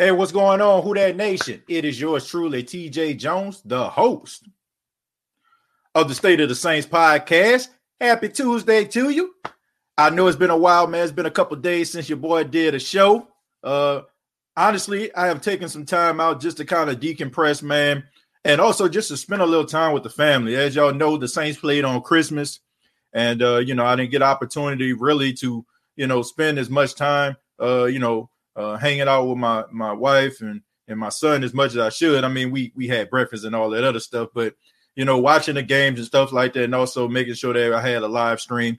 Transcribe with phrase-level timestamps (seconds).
[0.00, 0.82] Hey, what's going on?
[0.82, 1.62] Who that nation?
[1.68, 4.48] It is yours truly, TJ Jones, the host
[5.94, 7.68] of the State of the Saints podcast.
[8.00, 9.34] Happy Tuesday to you.
[9.98, 11.02] I know it's been a while, man.
[11.02, 13.28] It's been a couple days since your boy did a show.
[13.62, 14.00] Uh
[14.56, 18.04] honestly, I have taken some time out just to kind of decompress, man,
[18.42, 20.56] and also just to spend a little time with the family.
[20.56, 22.60] As y'all know, the Saints played on Christmas,
[23.12, 26.94] and uh, you know, I didn't get opportunity really to, you know, spend as much
[26.94, 31.44] time uh, you know, uh, hanging out with my my wife and and my son
[31.44, 32.24] as much as I should.
[32.24, 34.54] I mean, we we had breakfast and all that other stuff, but
[34.94, 37.80] you know, watching the games and stuff like that, and also making sure that I
[37.80, 38.78] had a live stream.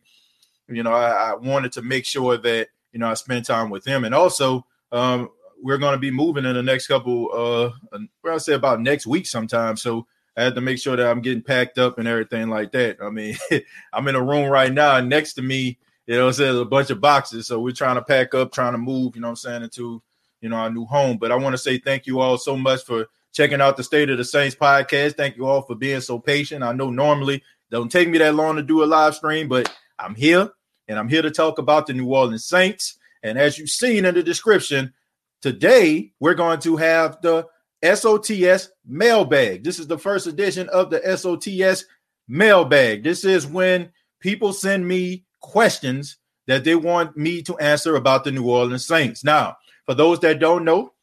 [0.67, 3.85] You know, I, I wanted to make sure that you know I spent time with
[3.85, 5.29] him, and also um,
[5.61, 7.29] we're going to be moving in the next couple.
[7.33, 9.77] Uh, well, I say about next week sometime.
[9.77, 10.05] So
[10.37, 12.97] I had to make sure that I'm getting packed up and everything like that.
[13.01, 13.35] I mean,
[13.93, 15.79] I'm in a room right now, next to me
[16.11, 17.47] you know, I'm there's a bunch of boxes.
[17.47, 20.03] So we're trying to pack up, trying to move, you know I'm saying, into,
[20.41, 21.17] you know, our new home.
[21.17, 24.09] But I want to say thank you all so much for checking out the State
[24.09, 25.15] of the Saints podcast.
[25.15, 26.65] Thank you all for being so patient.
[26.65, 30.13] I know normally don't take me that long to do a live stream, but I'm
[30.13, 30.49] here
[30.89, 32.97] and I'm here to talk about the New Orleans Saints.
[33.23, 34.93] And as you've seen in the description,
[35.41, 37.47] today we're going to have the
[37.81, 39.63] SOTS mailbag.
[39.63, 41.85] This is the first edition of the SOTS
[42.27, 43.01] mailbag.
[43.01, 48.31] This is when people send me questions that they want me to answer about the
[48.31, 49.23] New Orleans Saints.
[49.23, 50.93] Now, for those that don't know,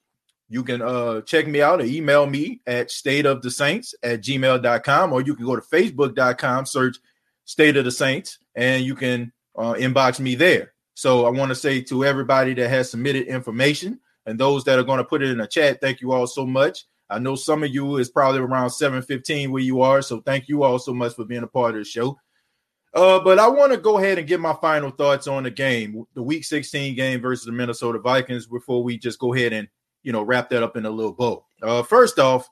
[0.49, 4.23] you can uh, check me out or email me at state of the saints at
[4.23, 6.97] gmail.com, or you can go to facebook.com, search
[7.45, 10.73] state of the saints, and you can uh, inbox me there.
[10.95, 14.85] So I want to say to everybody that has submitted information and those that are
[14.85, 16.87] going to put it in a chat, thank you all so much.
[17.11, 20.03] I know some of you is probably around 715 where you are.
[20.03, 22.19] So thank you all so much for being a part of the show.
[22.95, 26.05] Uh, but I want to go ahead and get my final thoughts on the game,
[26.15, 29.69] the Week 16 game versus the Minnesota Vikings, before we just go ahead and
[30.03, 31.45] you know wrap that up in a little bow.
[31.63, 32.49] Uh, first off,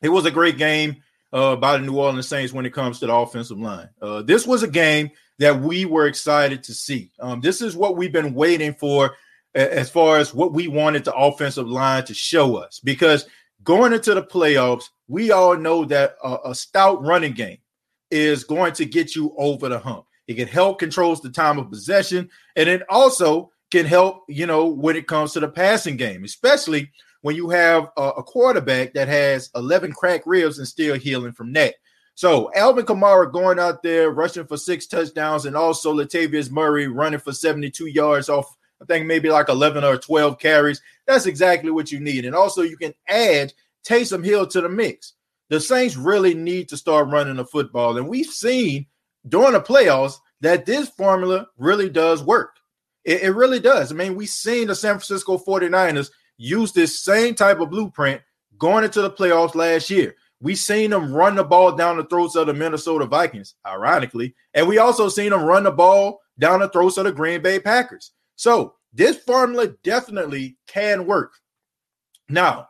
[0.00, 3.06] it was a great game uh, by the New Orleans Saints when it comes to
[3.06, 3.88] the offensive line.
[4.00, 7.10] Uh, this was a game that we were excited to see.
[7.18, 9.16] Um, this is what we've been waiting for
[9.54, 12.80] as far as what we wanted the offensive line to show us.
[12.80, 13.26] Because
[13.64, 17.58] going into the playoffs, we all know that a stout running game
[18.12, 20.04] is going to get you over the hump.
[20.28, 24.66] It can help controls the time of possession, and it also can help, you know,
[24.66, 29.08] when it comes to the passing game, especially when you have a, a quarterback that
[29.08, 31.74] has 11 cracked ribs and still healing from that.
[32.14, 37.20] So Alvin Kamara going out there rushing for six touchdowns, and also Latavius Murray running
[37.20, 40.82] for 72 yards off, I think maybe like 11 or 12 carries.
[41.06, 42.26] That's exactly what you need.
[42.26, 45.14] And also you can add Taysom Hill to the mix
[45.50, 47.96] the Saints really need to start running the football.
[47.96, 48.86] And we've seen
[49.28, 52.56] during the playoffs that this formula really does work.
[53.04, 53.90] It, it, really does.
[53.90, 58.20] I mean, we've seen the San Francisco 49ers use this same type of blueprint
[58.58, 60.14] going into the playoffs last year.
[60.40, 64.34] We've seen them run the ball down the throats of the Minnesota Vikings, ironically.
[64.54, 67.60] And we also seen them run the ball down the throats of the Green Bay
[67.60, 68.12] Packers.
[68.34, 71.32] So this formula definitely can work.
[72.28, 72.68] Now,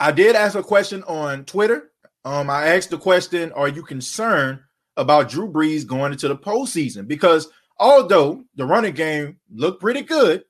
[0.00, 1.90] I did ask a question on Twitter
[2.24, 4.60] um, I asked the question: Are you concerned
[4.96, 7.06] about Drew Brees going into the postseason?
[7.06, 7.48] Because
[7.78, 10.44] although the running game looked pretty good,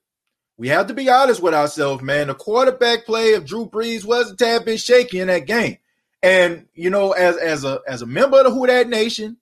[0.56, 2.28] we have to be honest with ourselves, man.
[2.28, 5.78] The quarterback play of Drew Brees was a tad bit shaky in that game.
[6.22, 9.36] And you know, as as a as a member of the Who That Nation,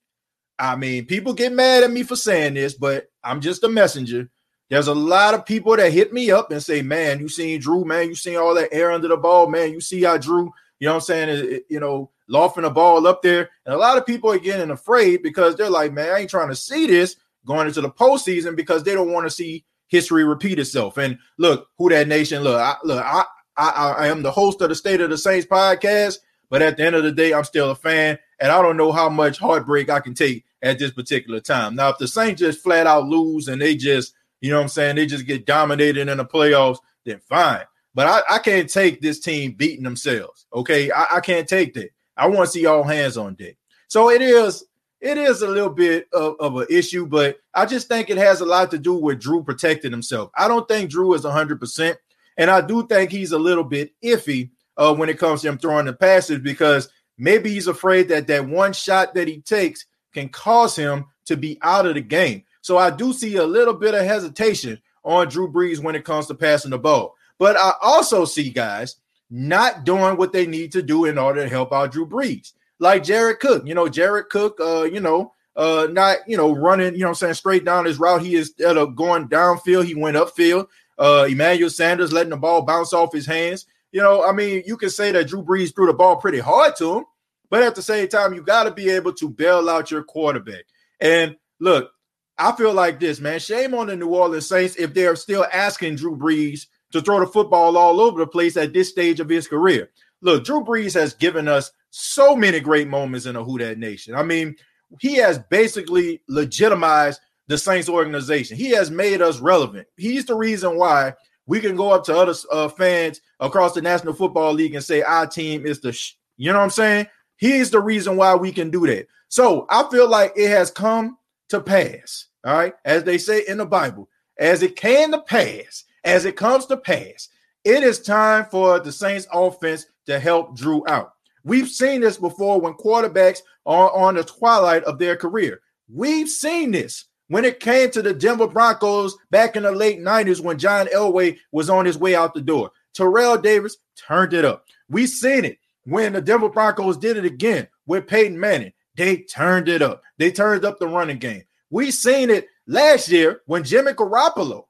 [0.59, 4.31] I mean, people get mad at me for saying this, but I'm just a messenger.
[4.71, 7.85] There's a lot of people that hit me up and say, "Man, you seen Drew?
[7.85, 9.49] Man, you seen all that air under the ball?
[9.49, 10.51] Man, you see how Drew?
[10.81, 11.29] You know what I'm saying?
[11.29, 13.51] It, it, you know, lofting the ball up there.
[13.67, 16.49] And a lot of people are getting afraid because they're like, man, I ain't trying
[16.49, 17.17] to see this
[17.47, 20.97] going into the postseason because they don't want to see history repeat itself.
[20.97, 23.25] And look, who that nation, look, I, look, I,
[23.57, 26.85] I, I am the host of the State of the Saints podcast, but at the
[26.85, 29.91] end of the day, I'm still a fan, and I don't know how much heartbreak
[29.91, 31.75] I can take at this particular time.
[31.75, 34.69] Now, if the Saints just flat out lose and they just, you know what I'm
[34.69, 37.65] saying, they just get dominated in the playoffs, then fine.
[37.95, 40.47] But I, I can't take this team beating themselves.
[40.55, 40.91] Okay.
[40.91, 41.91] I, I can't take that.
[42.17, 43.56] I want to see all hands on deck.
[43.88, 44.64] So it is
[45.00, 48.41] it is a little bit of, of an issue, but I just think it has
[48.41, 50.31] a lot to do with Drew protecting himself.
[50.37, 51.97] I don't think Drew is 100%,
[52.37, 55.59] and I do think he's a little bit iffy uh, when it comes to him
[55.59, 56.88] throwing the passes because
[57.19, 61.58] maybe he's afraid that that one shot that he takes can cause him to be
[61.62, 62.44] out of the game.
[62.61, 66.26] So I do see a little bit of hesitation on Drew Brees when it comes
[66.29, 67.17] to passing the ball.
[67.38, 68.97] But I also see guys
[69.34, 72.52] not doing what they need to do in order to help out Drew Brees.
[72.79, 76.94] Like Jared Cook, you know, Jared Cook, uh, you know, uh, not, you know, running,
[76.94, 78.20] you know I'm saying, straight down his route.
[78.20, 80.67] He is of going downfield, he went upfield.
[80.99, 83.64] Uh, Emmanuel Sanders letting the ball bounce off his hands.
[83.90, 86.76] You know, I mean, you can say that Drew Brees threw the ball pretty hard
[86.76, 87.05] to him,
[87.49, 90.64] but at the same time, you got to be able to bail out your quarterback.
[91.00, 91.90] And look,
[92.37, 93.38] I feel like this, man.
[93.38, 97.27] Shame on the New Orleans Saints if they're still asking Drew Brees to throw the
[97.27, 99.91] football all over the place at this stage of his career.
[100.21, 104.15] Look, Drew Brees has given us so many great moments in a Who That Nation.
[104.15, 104.56] I mean,
[105.00, 108.56] he has basically legitimized the Saints organization.
[108.56, 109.89] He has made us relevant.
[109.97, 111.15] He's the reason why
[111.47, 115.03] we can go up to other uh, fans across the National Football League and say
[115.03, 116.15] our team is the, sh-.
[116.37, 117.06] you know what I'm saying?
[117.37, 119.09] He's the reason why we can do that.
[119.29, 121.19] So I feel like it has come
[121.49, 122.27] to pass.
[122.44, 124.09] All right, as they say in the Bible,
[124.39, 127.29] as it came to pass, as it comes to pass,
[127.65, 131.13] it is time for the Saints offense to help Drew out.
[131.45, 135.61] We've seen this before when quarterbacks are on the twilight of their career.
[135.93, 140.41] We've seen this when it came to the Denver Broncos back in the late 90s
[140.41, 142.71] when John Elway was on his way out the door.
[142.95, 144.67] Terrell Davis turned it up.
[144.89, 148.73] We've seen it when the Denver Broncos did it again with Peyton Manning.
[148.97, 150.03] They turned it up.
[150.19, 151.43] They turned up the running game.
[151.71, 154.67] We seen it last year when Jimmy Garoppolo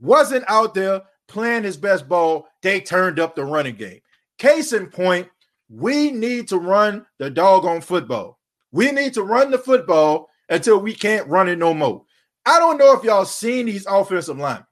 [0.00, 2.48] wasn't out there playing his best ball.
[2.62, 4.00] They turned up the running game.
[4.38, 5.28] Case in point,
[5.68, 8.38] we need to run the doggone football.
[8.72, 12.04] We need to run the football until we can't run it no more.
[12.44, 14.66] I don't know if y'all seen these offensive linemen,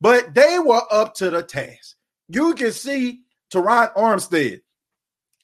[0.00, 1.96] but they were up to the task.
[2.28, 3.20] You can see
[3.52, 4.60] Terron Armstead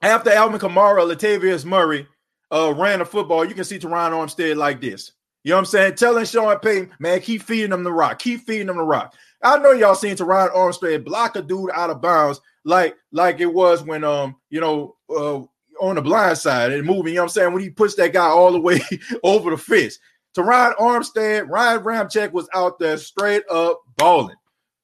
[0.00, 2.06] after Alvin Kamara, Latavius Murray
[2.52, 3.44] uh, ran the football.
[3.44, 5.12] You can see Terron Armstead like this.
[5.46, 5.94] You know what I'm saying?
[5.94, 8.18] Telling Sean Payton, man, keep feeding them the rock.
[8.18, 9.14] Keep feeding them the rock.
[9.44, 13.54] I know y'all seen Terron Armstead block a dude out of bounds like like it
[13.54, 15.42] was when um you know uh
[15.80, 17.52] on the blind side and moving, you know what I'm saying?
[17.52, 18.80] When he puts that guy all the way
[19.22, 20.00] over the fist.
[20.36, 24.34] Terron Armstead, Ryan Ramczyk was out there straight up balling.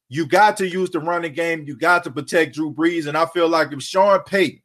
[0.07, 1.65] You got to use the running game.
[1.67, 3.07] You got to protect Drew Brees.
[3.07, 4.61] And I feel like if Sean Payton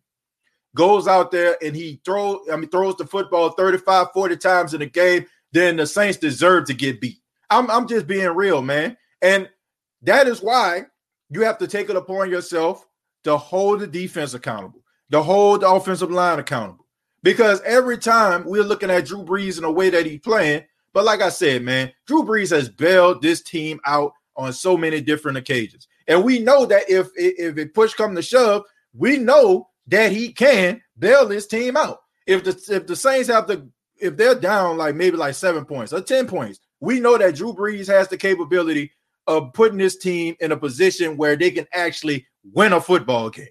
[0.76, 4.82] goes out there and he throws, I mean, throws the football 35, 40 times in
[4.82, 7.18] a game, then the Saints deserve to get beat.
[7.50, 8.96] I'm, I'm just being real, man.
[9.22, 9.48] And
[10.02, 10.86] that is why
[11.30, 12.86] you have to take it upon yourself
[13.24, 16.86] to hold the defense accountable, to hold the offensive line accountable.
[17.22, 21.04] Because every time we're looking at Drew Brees in a way that he's playing, but
[21.04, 25.36] like I said, man, Drew Brees has bailed this team out on so many different
[25.36, 25.88] occasions.
[26.06, 28.62] And we know that if if it push come to shove,
[28.94, 32.00] we know that he can bail this team out.
[32.26, 33.68] If the if the Saints have to
[34.00, 37.52] if they're down like maybe like seven points or 10 points, we know that Drew
[37.52, 38.92] Brees has the capability
[39.26, 43.48] of putting this team in a position where they can actually win a football game.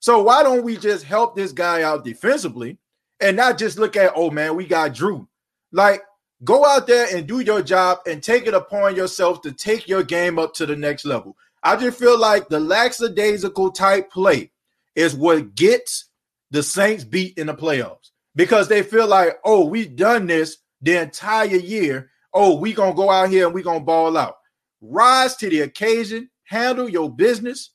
[0.00, 2.78] So why don't we just help this guy out defensively
[3.20, 5.28] and not just look at, oh man, we got Drew.
[5.72, 6.02] Like
[6.44, 10.02] go out there and do your job and take it upon yourself to take your
[10.02, 11.36] game up to the next level.
[11.62, 14.52] I just feel like the lackadaisical type play
[14.94, 16.06] is what gets
[16.50, 17.97] the Saints beat in the playoffs
[18.38, 22.10] because they feel like, oh, we've done this the entire year.
[22.32, 24.36] Oh, we gonna go out here and we gonna ball out
[24.80, 27.70] rise to the occasion, handle your business,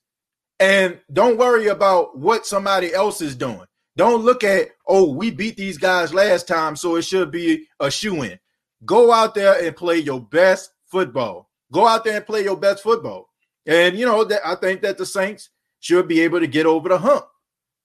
[0.59, 3.65] and don't worry about what somebody else is doing.
[3.95, 7.91] Don't look at, oh, we beat these guys last time, so it should be a
[7.91, 8.39] shoe in.
[8.85, 11.49] Go out there and play your best football.
[11.71, 13.29] Go out there and play your best football.
[13.65, 16.89] And you know that I think that the Saints should be able to get over
[16.89, 17.25] the hump.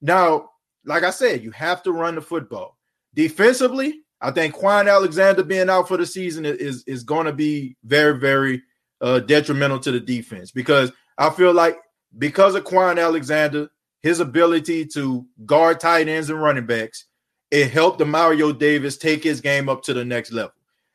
[0.00, 0.50] Now,
[0.88, 2.78] like I said, you have to run the football.
[3.14, 7.76] Defensively, I think Kwon Alexander being out for the season is, is going to be
[7.84, 8.62] very, very
[9.00, 11.76] uh, detrimental to the defense because I feel like
[12.16, 13.68] because of Kwon Alexander,
[14.02, 17.04] his ability to guard tight ends and running backs,
[17.50, 20.52] it helped Demario Davis take his game up to the next level.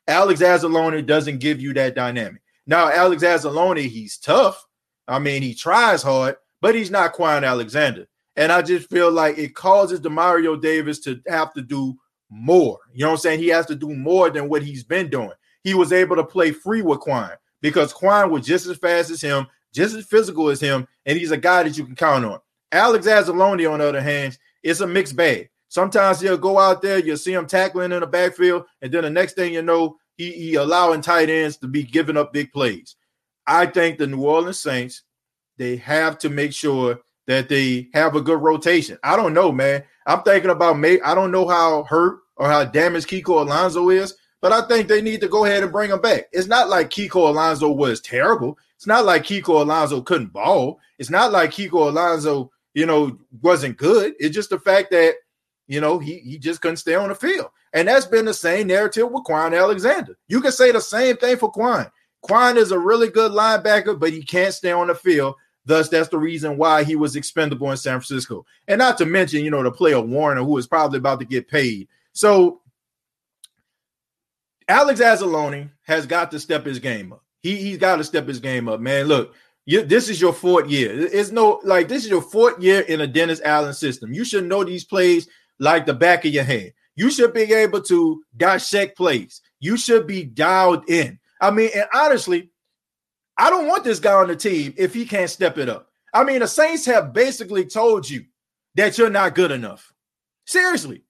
[0.08, 2.42] Alex Anzalone doesn't give you that dynamic.
[2.66, 4.66] Now, Alex Anzalone, he's tough.
[5.08, 8.08] I mean, he tries hard, but he's not Kwon Alexander.
[8.36, 11.96] And I just feel like it causes Demario Davis to have to do
[12.30, 12.80] more.
[12.94, 13.40] You know what I'm saying?
[13.40, 15.32] He has to do more than what he's been doing.
[15.64, 19.22] He was able to play free with Kwon because Kwon was just as fast as
[19.22, 22.40] him, just as physical as him, and he's a guy that you can count on.
[22.72, 25.50] Alex Anzalone, on the other hand, it's a mixed bag.
[25.70, 29.10] Sometimes he'll go out there, you'll see him tackling in the backfield, and then the
[29.10, 32.96] next thing you know, he, he allowing tight ends to be giving up big plays.
[33.48, 35.04] I think the New Orleans Saints,
[35.58, 38.98] they have to make sure that they have a good rotation.
[39.04, 39.84] I don't know, man.
[40.06, 41.00] I'm thinking about May.
[41.02, 45.02] I don't know how hurt or how damaged Kiko Alonso is, but I think they
[45.02, 46.26] need to go ahead and bring him back.
[46.34, 48.58] It's not like Kiko Alonso was terrible.
[48.76, 50.80] It's not like Kiko Alonso couldn't ball.
[51.00, 54.14] It's not like Kiko Alonso, you know, wasn't good.
[54.20, 55.16] It's just the fact that,
[55.68, 57.48] you know, he, he just couldn't stay on the field.
[57.72, 60.18] And that's been the same narrative with Kwon Alexander.
[60.28, 61.90] You can say the same thing for Kwon.
[62.26, 65.36] Kwon is a really good linebacker, but he can't stay on the field.
[65.66, 68.46] Thus, that's the reason why he was expendable in San Francisco.
[68.68, 71.48] And not to mention, you know, the player Warner, who is probably about to get
[71.48, 71.88] paid.
[72.12, 72.62] So
[74.68, 77.24] Alex Anzalone has got to step his game up.
[77.42, 79.06] He, he's got to step his game up, man.
[79.06, 79.34] Look,
[79.66, 80.92] you, this is your fourth year.
[80.94, 84.14] It's no like this is your fourth year in a Dennis Allen system.
[84.14, 85.28] You should know these plays
[85.60, 86.74] like the back of your hand.
[86.96, 89.42] You should be able to dissect plays.
[89.60, 91.20] You should be dialed in.
[91.42, 92.50] I mean, and honestly,
[93.38, 95.90] I don't want this guy on the team if he can't step it up.
[96.14, 98.26] I mean, the Saints have basically told you
[98.76, 99.94] that you're not good enough.
[100.46, 101.04] Seriously.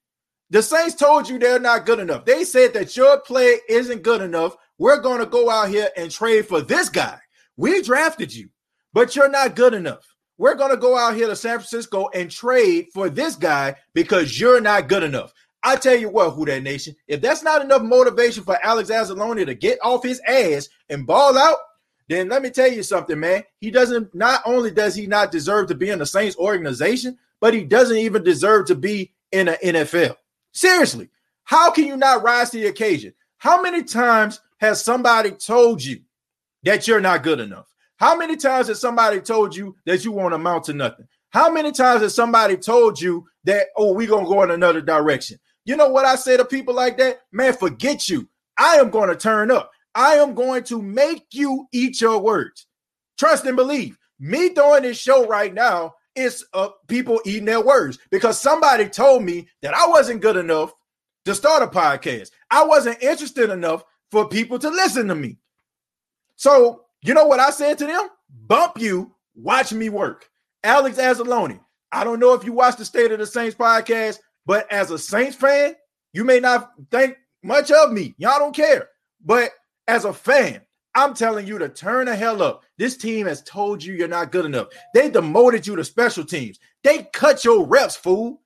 [0.49, 2.25] The Saints told you they're not good enough.
[2.25, 4.55] They said that your play isn't good enough.
[4.77, 7.19] We're going to go out here and trade for this guy.
[7.57, 8.49] We drafted you,
[8.93, 10.05] but you're not good enough.
[10.37, 14.39] We're going to go out here to San Francisco and trade for this guy because
[14.39, 15.33] you're not good enough.
[15.63, 19.45] I tell you what, who that nation, if that's not enough motivation for Alex Anzalone
[19.45, 21.57] to get off his ass and ball out,
[22.13, 23.43] then let me tell you something, man.
[23.59, 27.53] He doesn't not only does he not deserve to be in the Saints organization, but
[27.53, 30.15] he doesn't even deserve to be in the NFL.
[30.51, 31.09] Seriously,
[31.43, 33.13] how can you not rise to the occasion?
[33.37, 36.01] How many times has somebody told you
[36.63, 37.73] that you're not good enough?
[37.97, 41.07] How many times has somebody told you that you won't amount to nothing?
[41.31, 44.81] How many times has somebody told you that, oh, we're going to go in another
[44.81, 45.39] direction?
[45.65, 47.21] You know what I say to people like that?
[47.31, 48.29] Man, forget you.
[48.57, 49.71] I am going to turn up.
[49.95, 52.65] I am going to make you eat your words.
[53.17, 53.97] Trust and believe.
[54.19, 59.23] Me doing this show right now is uh, people eating their words because somebody told
[59.23, 60.73] me that I wasn't good enough
[61.25, 62.31] to start a podcast.
[62.49, 65.37] I wasn't interested enough for people to listen to me.
[66.35, 68.07] So, you know what I said to them?
[68.29, 70.29] Bump you, watch me work.
[70.63, 71.59] Alex Anzalone.
[71.91, 74.19] I don't know if you watch the State of the Saints podcast.
[74.45, 75.75] But as a Saints fan,
[76.11, 78.13] you may not think much of me.
[78.17, 78.89] Y'all don't care.
[79.23, 79.51] But
[79.87, 80.61] as a fan,
[80.95, 82.63] I'm telling you to turn the hell up.
[82.77, 84.67] This team has told you you're not good enough.
[84.93, 86.59] They demoted you to special teams.
[86.83, 88.41] They cut your reps, fool.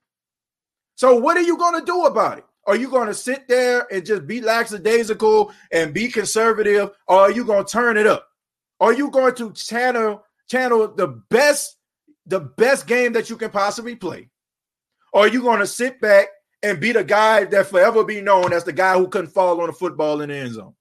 [0.94, 2.44] So what are you going to do about it?
[2.66, 7.30] Are you going to sit there and just be lackadaisical and be conservative, or are
[7.30, 8.28] you going to turn it up?
[8.80, 11.76] Are you going to channel channel the best
[12.26, 14.28] the best game that you can possibly play?
[15.12, 16.28] Or are you going to sit back
[16.62, 19.70] and be the guy that forever be known as the guy who couldn't fall on
[19.70, 20.74] a football in the end zone?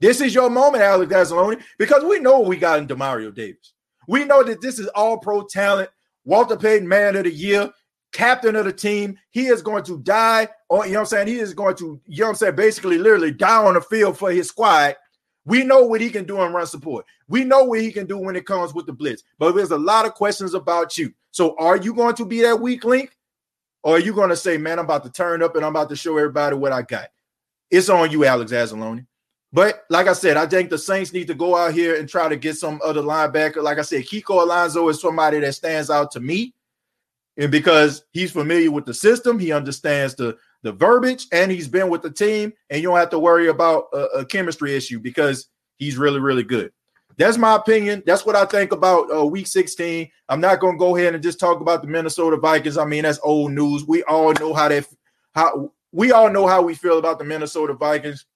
[0.00, 3.74] This is your moment, Alex Anzalone, because we know what we got in Demario Davis.
[4.08, 5.90] We know that this is all pro talent,
[6.24, 7.70] Walter Payton Man of the Year,
[8.12, 9.18] captain of the team.
[9.30, 11.28] He is going to die, or you know what I'm saying?
[11.28, 14.16] He is going to, you know what I'm saying, basically literally die on the field
[14.18, 14.96] for his squad.
[15.44, 17.04] We know what he can do in run support.
[17.28, 19.22] We know what he can do when it comes with the blitz.
[19.38, 21.12] But there's a lot of questions about you.
[21.30, 23.16] So are you going to be that weak link?
[23.82, 25.88] Or are you going to say, man, I'm about to turn up and I'm about
[25.88, 27.08] to show everybody what I got?
[27.70, 29.06] It's on you, Alex Anzalone.
[29.52, 32.28] But like I said, I think the Saints need to go out here and try
[32.28, 33.62] to get some other linebacker.
[33.62, 36.54] Like I said, Kiko Alonso is somebody that stands out to me.
[37.36, 41.88] And because he's familiar with the system, he understands the, the verbiage, and he's been
[41.88, 45.48] with the team, and you don't have to worry about a, a chemistry issue because
[45.78, 46.70] he's really, really good.
[47.16, 48.02] That's my opinion.
[48.06, 50.08] That's what I think about uh, week 16.
[50.28, 52.78] I'm not going to go ahead and just talk about the Minnesota Vikings.
[52.78, 53.84] I mean, that's old news.
[53.86, 54.86] We all know how that
[55.34, 58.26] how we all know how we feel about the Minnesota Vikings.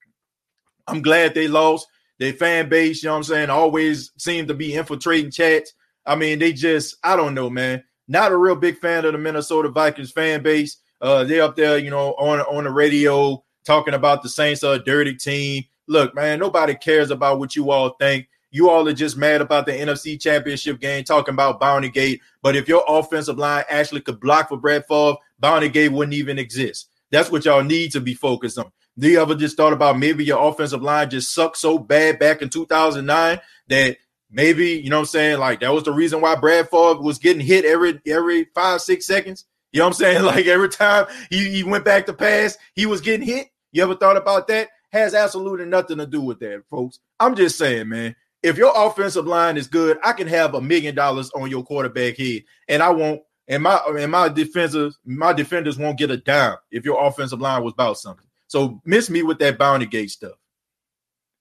[0.87, 1.87] I'm glad they lost.
[2.17, 5.73] Their fan base, you know what I'm saying, always seem to be infiltrating chats.
[6.05, 7.83] I mean, they just, I don't know, man.
[8.07, 10.77] Not a real big fan of the Minnesota Vikings fan base.
[11.01, 14.75] Uh, they're up there, you know, on on the radio talking about the Saints are
[14.75, 15.63] a dirty team.
[15.87, 18.27] Look, man, nobody cares about what you all think.
[18.51, 22.21] You all are just mad about the NFC Championship game, talking about Bounty Gate.
[22.41, 26.39] But if your offensive line actually could block for Brett Favre, Bounty Gate wouldn't even
[26.39, 26.89] exist.
[27.11, 28.71] That's what y'all need to be focused on.
[28.97, 32.41] Do you ever just thought about maybe your offensive line just sucked so bad back
[32.41, 33.97] in 2009 that
[34.31, 37.17] maybe you know what I'm saying like that was the reason why Brett Favre was
[37.17, 39.45] getting hit every every five six seconds.
[39.71, 40.23] You know what I'm saying?
[40.25, 43.47] Like every time he, he went back to pass, he was getting hit.
[43.71, 44.69] You ever thought about that?
[44.91, 46.99] Has absolutely nothing to do with that, folks.
[47.19, 50.93] I'm just saying, man if your offensive line is good, I can have a million
[50.93, 53.21] dollars on your quarterback head, and I won't.
[53.47, 57.63] And my and my defenders, my defenders won't get a dime if your offensive line
[57.63, 58.25] was about something.
[58.47, 60.35] So miss me with that bounty gate stuff.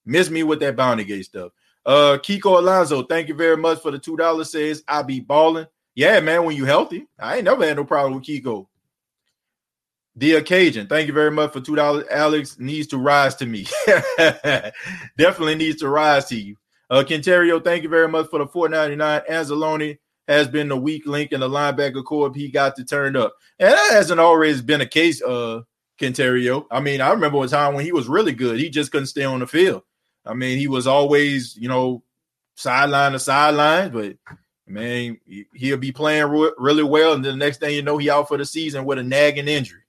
[0.07, 1.53] Miss me with that bounty gate stuff.
[1.87, 4.51] Uh, Kiko Alonso, thank you very much for the two dollars.
[4.51, 5.67] Says I be balling.
[5.95, 8.67] Yeah, man, when you healthy, I ain't never had no problem with Kiko.
[10.17, 10.87] The occasion.
[10.87, 12.07] Thank you very much for two dollars.
[12.11, 13.67] Alex needs to rise to me.
[15.19, 16.57] Definitely needs to rise to you.
[16.91, 19.23] Uh, Quinterio, thank you very much for the 499.
[19.31, 22.33] Anzalone has been the weak link in the linebacker corps.
[22.35, 23.35] He got to turn up.
[23.59, 25.63] And that hasn't always been a case, uh,
[25.99, 26.67] Quinterio.
[26.71, 28.59] I mean, I remember a time when he was really good.
[28.59, 29.83] He just couldn't stay on the field.
[30.27, 32.03] I mean, he was always, you know,
[32.55, 34.17] sideline to sideline, but
[34.67, 35.19] man,
[35.55, 37.13] he'll be playing really well.
[37.13, 39.49] And then the next thing you know, he out for the season with a nagging
[39.49, 39.83] injury.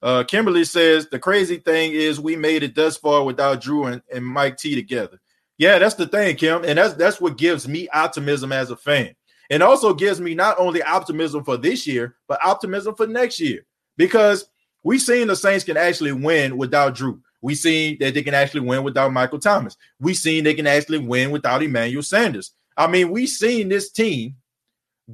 [0.00, 4.02] Uh, Kimberly says the crazy thing is we made it thus far without Drew and,
[4.14, 5.18] and Mike T together.
[5.56, 9.16] Yeah, that's the thing, Kim, and that's that's what gives me optimism as a fan,
[9.50, 13.66] and also gives me not only optimism for this year, but optimism for next year
[13.96, 14.48] because
[14.88, 17.20] we've seen the Saints can actually win without Drew.
[17.42, 19.76] We've seen that they can actually win without Michael Thomas.
[20.00, 22.52] We've seen they can actually win without Emmanuel Sanders.
[22.74, 24.36] I mean, we've seen this team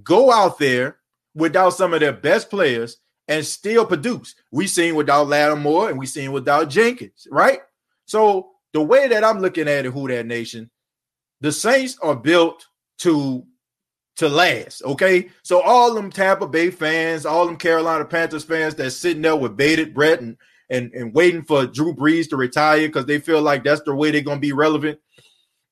[0.04, 0.99] go out there
[1.35, 4.37] without some of their best players and still produce.
[4.52, 7.59] We've seen without Lattimore and we've seen without Jenkins, right?
[8.07, 10.71] So the way that I'm looking at it, who that nation,
[11.40, 12.64] the Saints are built
[12.99, 13.45] to
[14.16, 14.83] to last.
[14.85, 19.37] Okay, so all them Tampa Bay fans, all them Carolina Panthers fans that's sitting there
[19.37, 20.37] with bated breath and
[20.71, 24.11] and, and waiting for Drew Brees to retire because they feel like that's the way
[24.11, 24.99] they're gonna be relevant.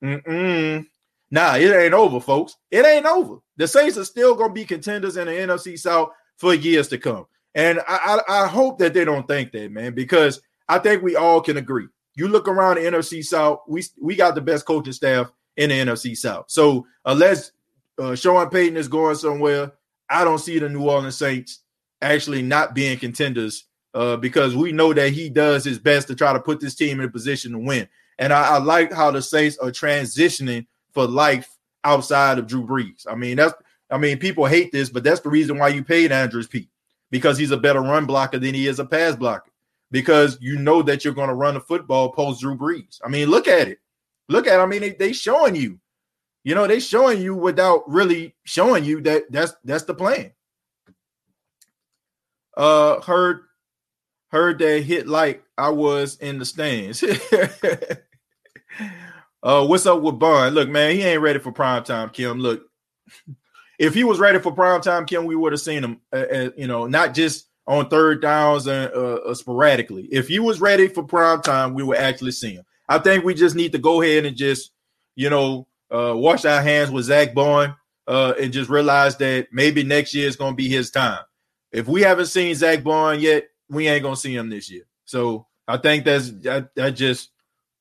[0.02, 0.86] Mm-mm.
[1.30, 2.56] Nah, it ain't over, folks.
[2.70, 3.38] It ain't over.
[3.56, 7.26] The Saints are still gonna be contenders in the NFC South for years to come.
[7.54, 11.16] And I, I, I hope that they don't think that, man, because I think we
[11.16, 11.86] all can agree.
[12.14, 15.76] You look around the NFC South, we we got the best coaching staff in the
[15.76, 16.46] NFC South.
[16.48, 17.52] So unless
[17.98, 19.72] uh, Sean Payton is going somewhere,
[20.08, 21.60] I don't see the New Orleans Saints
[22.00, 26.32] actually not being contenders uh, because we know that he does his best to try
[26.32, 27.88] to put this team in a position to win.
[28.18, 33.06] And I, I like how the Saints are transitioning for life outside of Drew Brees.
[33.10, 33.54] I mean, that's
[33.90, 36.68] I mean, people hate this, but that's the reason why you paid Andrus Peat
[37.10, 39.50] because he's a better run blocker than he is a pass blocker.
[39.90, 42.98] Because you know that you're going to run the football post Drew Brees.
[43.04, 43.78] I mean, look at it.
[44.28, 44.58] Look at.
[44.58, 44.62] It.
[44.62, 45.78] I mean, they they showing you.
[46.44, 50.32] You know, they showing you without really showing you that that's that's the plan.
[52.56, 53.42] Uh, heard
[54.28, 57.02] heard that hit like I was in the stands.
[59.42, 60.54] uh, what's up with Baun?
[60.54, 62.40] Look, man, he ain't ready for prime time, Kim.
[62.40, 62.66] Look,
[63.78, 66.00] if he was ready for prime time, Kim, we would have seen him.
[66.12, 70.08] Uh, uh, you know, not just on third downs and uh, uh, sporadically.
[70.10, 72.64] If he was ready for prime time, we would actually see him.
[72.88, 74.72] I think we just need to go ahead and just,
[75.14, 77.76] you know, uh, wash our hands with Zach Baun
[78.06, 81.20] uh, and just realize that maybe next year is going to be his time.
[81.70, 84.84] If we haven't seen Zach Baun yet, we ain't going to see him this year.
[85.04, 87.30] So I think that's that, that's just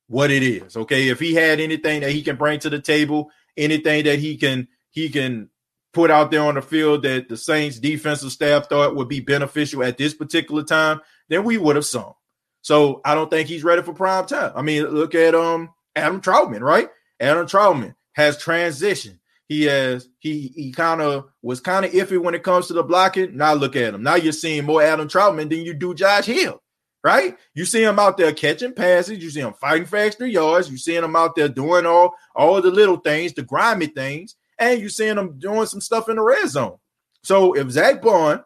[0.08, 0.76] what it is.
[0.76, 4.36] Okay, if he had anything that he can bring to the table, anything that he
[4.36, 5.48] can he can
[5.92, 9.82] put out there on the field that the Saints defensive staff thought would be beneficial
[9.82, 12.14] at this particular time, then we would have sung.
[12.62, 14.52] So I don't think he's ready for prime time.
[14.54, 16.88] I mean, look at um Adam Trautman, right?
[17.20, 19.18] Adam Trautman has transitioned.
[19.48, 22.82] He has he he kind of was kind of iffy when it comes to the
[22.82, 23.36] blocking.
[23.36, 24.02] Now look at him.
[24.02, 26.62] Now you're seeing more Adam Trautman than you do Josh Hill,
[27.04, 27.36] right?
[27.54, 29.22] You see him out there catching passes.
[29.22, 30.70] You see him fighting for extra yards.
[30.70, 34.80] You seeing him out there doing all all the little things, the grimy things and
[34.80, 36.78] you're seeing him doing some stuff in the red zone.
[37.24, 38.42] So if Zach Baun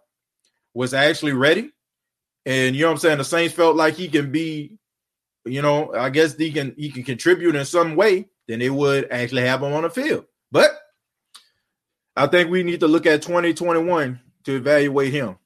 [0.74, 1.72] was actually ready,
[2.44, 4.78] and you know what I'm saying, the Saints felt like he can be,
[5.44, 9.10] you know, I guess he can he can contribute in some way, then they would
[9.10, 10.24] actually have him on the field.
[10.50, 10.70] But
[12.16, 15.36] I think we need to look at 2021 to evaluate him.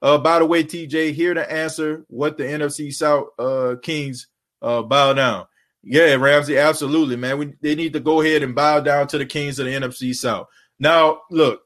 [0.00, 4.28] Uh, by the way, TJ, here to answer what the NFC South uh, Kings
[4.62, 5.46] uh, bow down.
[5.82, 7.38] Yeah, Ramsey, absolutely, man.
[7.38, 10.14] We they need to go ahead and bow down to the kings of the NFC
[10.14, 10.48] South.
[10.78, 11.62] Now, look,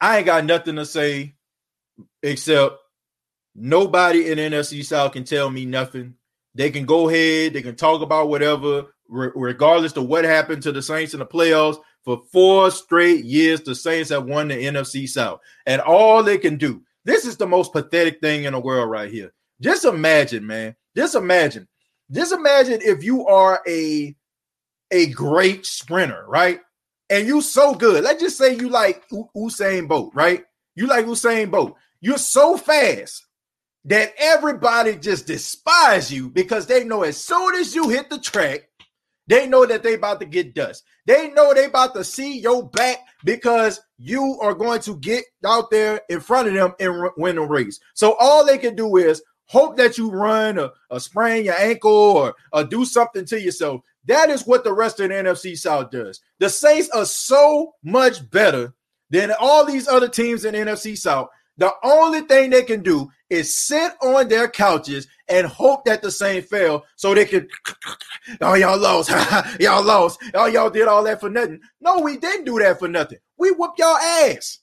[0.00, 1.34] I ain't got nothing to say
[2.22, 2.76] except
[3.54, 6.14] nobody in NFC South can tell me nothing.
[6.54, 10.72] They can go ahead, they can talk about whatever, re- regardless of what happened to
[10.72, 11.78] the Saints in the playoffs.
[12.04, 15.40] For four straight years, the Saints have won the NFC South.
[15.66, 19.10] And all they can do, this is the most pathetic thing in the world right
[19.10, 19.32] here.
[19.60, 20.74] Just imagine, man.
[20.96, 21.68] Just imagine
[22.12, 24.14] just imagine if you are a
[24.90, 26.60] a great sprinter, right?
[27.08, 28.04] And you so good.
[28.04, 30.44] Let's just say you like U- Usain Bolt, right?
[30.74, 31.74] You like Usain Bolt.
[32.00, 33.26] You're so fast
[33.84, 38.68] that everybody just despise you because they know as soon as you hit the track,
[39.26, 40.84] they know that they about to get dust.
[41.06, 45.70] They know they about to see your back because you are going to get out
[45.70, 47.80] there in front of them and win the race.
[47.94, 51.92] So all they can do is hope that you run or, or sprain your ankle
[51.92, 53.82] or, or do something to yourself.
[54.06, 56.20] That is what the rest of the NFC South does.
[56.38, 58.74] The Saints are so much better
[59.10, 61.28] than all these other teams in the NFC South.
[61.58, 66.10] The only thing they can do is sit on their couches and hope that the
[66.10, 67.48] Saints fail so they can,
[68.40, 69.10] oh, y'all lost.
[69.60, 70.22] y'all lost.
[70.34, 71.60] Oh, y'all did all that for nothing.
[71.80, 73.18] No, we didn't do that for nothing.
[73.38, 74.58] We whooped y'all ass.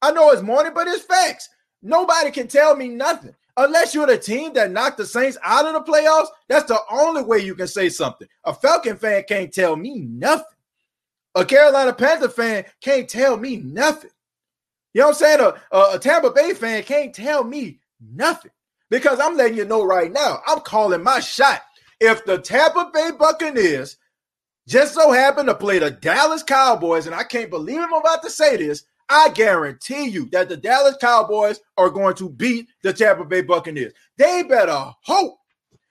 [0.00, 1.48] I know it's morning, but it's facts.
[1.82, 3.34] Nobody can tell me nothing.
[3.56, 7.22] Unless you're the team that knocked the Saints out of the playoffs, that's the only
[7.22, 8.26] way you can say something.
[8.44, 10.46] A Falcon fan can't tell me nothing.
[11.34, 14.10] A Carolina Panther fan can't tell me nothing.
[14.94, 15.40] You know what I'm saying?
[15.40, 18.50] A, a, a Tampa Bay fan can't tell me nothing
[18.90, 21.62] because I'm letting you know right now, I'm calling my shot.
[22.00, 23.96] If the Tampa Bay Buccaneers
[24.68, 28.30] just so happen to play the Dallas Cowboys, and I can't believe I'm about to
[28.30, 33.24] say this, I guarantee you that the Dallas Cowboys are going to beat the Tampa
[33.24, 33.92] Bay Buccaneers.
[34.16, 35.38] They better hope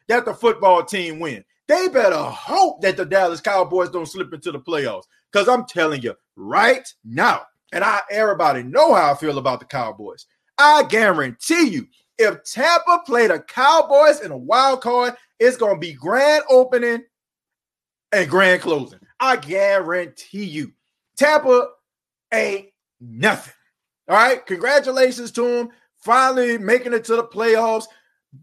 [0.08, 1.44] that the football team win.
[1.68, 5.06] They better hope that the Dallas Cowboys don't slip into the playoffs.
[5.32, 9.66] Because I'm telling you right now, and I everybody know how I feel about the
[9.66, 10.26] Cowboys.
[10.58, 15.94] I guarantee you, if Tampa play the Cowboys in a wild card, it's gonna be
[15.94, 17.04] grand opening
[18.12, 19.00] and grand closing.
[19.20, 20.74] I guarantee you.
[21.18, 21.68] Tampa
[22.34, 22.68] ain't
[23.00, 23.54] nothing.
[24.08, 24.46] All right.
[24.46, 25.70] Congratulations to them.
[25.98, 27.86] Finally making it to the playoffs.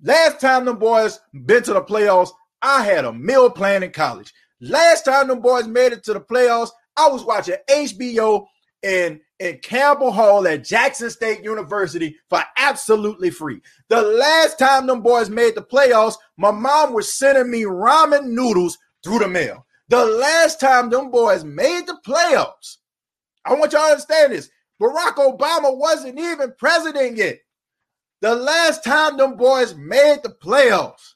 [0.03, 2.31] Last time them boys been to the playoffs,
[2.63, 4.33] I had a meal plan in college.
[4.61, 8.47] Last time them boys made it to the playoffs, I was watching HBO
[8.83, 13.61] in, in Campbell Hall at Jackson State University for absolutely free.
[13.89, 18.79] The last time them boys made the playoffs, my mom was sending me ramen noodles
[19.03, 19.67] through the mail.
[19.89, 22.77] The last time them boys made the playoffs,
[23.45, 24.51] I want y'all to understand this.
[24.81, 27.39] Barack Obama wasn't even president yet.
[28.21, 31.15] The last time them boys made the playoffs,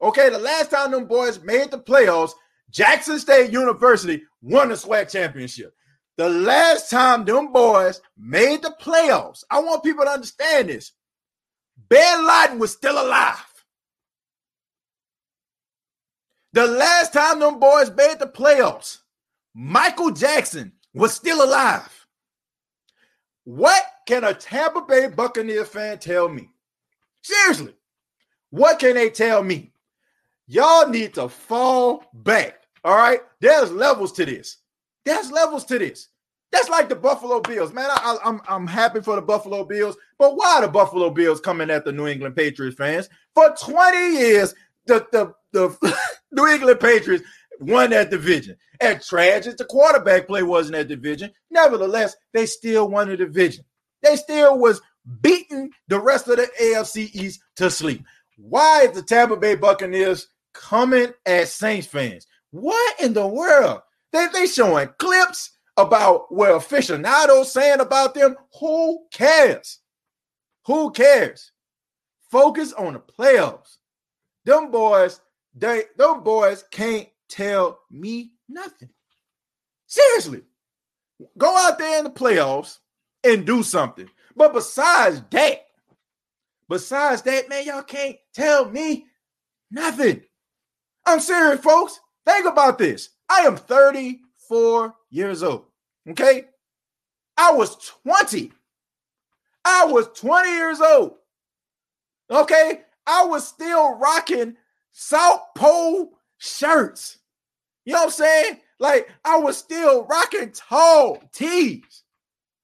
[0.00, 2.32] okay, the last time them boys made the playoffs,
[2.70, 5.74] Jackson State University won the SWAC championship.
[6.16, 10.92] The last time them boys made the playoffs, I want people to understand this.
[11.88, 13.44] Bin Laden was still alive.
[16.52, 18.98] The last time them boys made the playoffs,
[19.54, 22.06] Michael Jackson was still alive.
[23.42, 26.48] What can a Tampa Bay Buccaneer fan tell me?
[27.22, 27.74] Seriously,
[28.50, 29.72] what can they tell me?
[30.46, 32.60] Y'all need to fall back.
[32.84, 34.58] All right, there's levels to this.
[35.04, 36.08] There's levels to this.
[36.52, 37.90] That's like the Buffalo Bills, man.
[37.90, 41.68] I, am I'm, I'm happy for the Buffalo Bills, but why the Buffalo Bills coming
[41.68, 43.08] at the New England Patriots fans?
[43.34, 44.54] For 20 years,
[44.86, 45.96] the the the
[46.32, 47.24] New England Patriots
[47.60, 48.56] won that division.
[48.80, 53.64] As tragic the quarterback play was in that division, nevertheless, they still won the division.
[54.02, 54.80] They still was
[55.22, 58.04] beating the rest of the AFC East to sleep.
[58.36, 62.26] Why is the Tampa Bay Buccaneers coming at Saints fans?
[62.50, 63.80] What in the world?
[64.14, 68.36] They they showing clips about what aficionados saying about them.
[68.60, 69.80] Who cares?
[70.66, 71.50] Who cares?
[72.30, 73.78] Focus on the playoffs.
[74.44, 75.20] Them boys,
[75.52, 78.90] they them boys can't tell me nothing.
[79.88, 80.42] Seriously.
[81.36, 82.78] Go out there in the playoffs
[83.24, 84.08] and do something.
[84.36, 85.66] But besides that,
[86.68, 89.06] besides that, man, y'all can't tell me
[89.72, 90.22] nothing.
[91.04, 91.98] I'm serious, folks.
[92.24, 93.10] Think about this.
[93.28, 95.64] I am 34 years old.
[96.08, 96.44] Okay.
[97.36, 98.52] I was 20.
[99.64, 101.14] I was 20 years old.
[102.30, 102.82] Okay.
[103.06, 104.56] I was still rocking
[104.92, 107.18] South Pole shirts.
[107.84, 108.60] You know what I'm saying?
[108.78, 112.02] Like I was still rocking tall tees.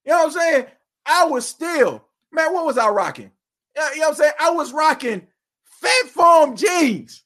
[0.05, 0.67] You know what I'm saying?
[1.07, 3.31] I was still, man, what was I rocking?
[3.77, 4.33] You know what I'm saying?
[4.41, 5.27] I was rocking
[5.65, 7.25] Phat Farm jeans.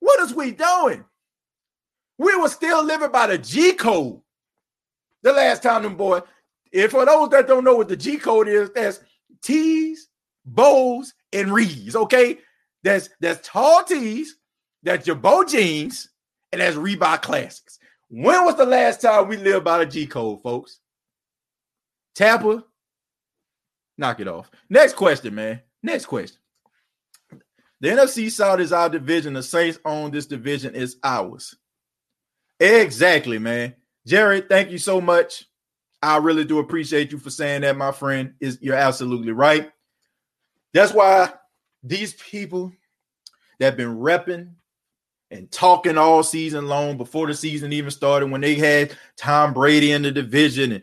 [0.00, 1.04] What is we doing?
[2.18, 4.20] We were still living by the G code.
[5.22, 6.20] The last time them boy,
[6.70, 9.00] if for those that don't know what the G code is, that's
[9.42, 10.08] T's,
[10.44, 11.96] bows, and rees.
[11.96, 12.38] Okay,
[12.82, 14.36] that's that's tall tees,
[14.82, 16.08] that's your bow jeans,
[16.52, 17.78] and that's Reebok classics.
[18.08, 20.80] When was the last time we lived by the G code, folks?
[22.14, 22.64] Tampa,
[23.98, 24.50] knock it off.
[24.68, 25.60] Next question, man.
[25.82, 26.38] Next question.
[27.80, 29.34] The NFC South is our division.
[29.34, 30.74] The Saints own this division.
[30.74, 31.56] It's ours.
[32.60, 33.74] Exactly, man.
[34.06, 35.44] Jared, thank you so much.
[36.02, 38.34] I really do appreciate you for saying that, my friend.
[38.40, 39.70] Is you're absolutely right.
[40.72, 41.32] That's why
[41.82, 42.72] these people
[43.58, 44.50] that have been repping
[45.30, 49.92] and talking all season long before the season even started, when they had Tom Brady
[49.92, 50.82] in the division, and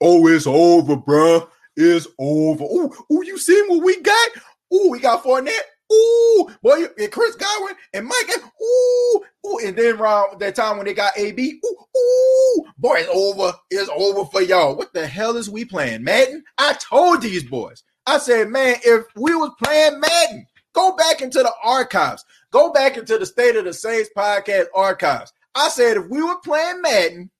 [0.00, 1.48] oh, it's over, bro.
[1.76, 2.64] It's over.
[2.68, 4.30] Oh, you seen what we got?
[4.72, 5.50] Oh, we got Fournette.
[5.92, 8.30] Ooh, boy, and Chris Godwin and Mike.
[8.62, 11.60] Ooh, ooh, and then around that time when they got AB.
[11.64, 13.52] Ooh, ooh, boy, it's over.
[13.70, 14.76] It's over for y'all.
[14.76, 16.42] What the hell is we playing, Madden?
[16.58, 17.82] I told these boys.
[18.06, 22.24] I said, man, if we was playing Madden, go back into the archives.
[22.50, 25.32] Go back into the State of the Saints podcast archives.
[25.54, 27.30] I said, if we were playing Madden,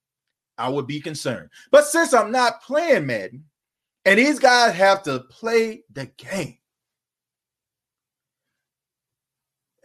[0.59, 1.51] I would be concerned.
[1.71, 3.45] But since I'm not playing Madden,
[4.05, 6.59] and these guys have to play the game,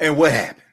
[0.01, 0.63] And what happened?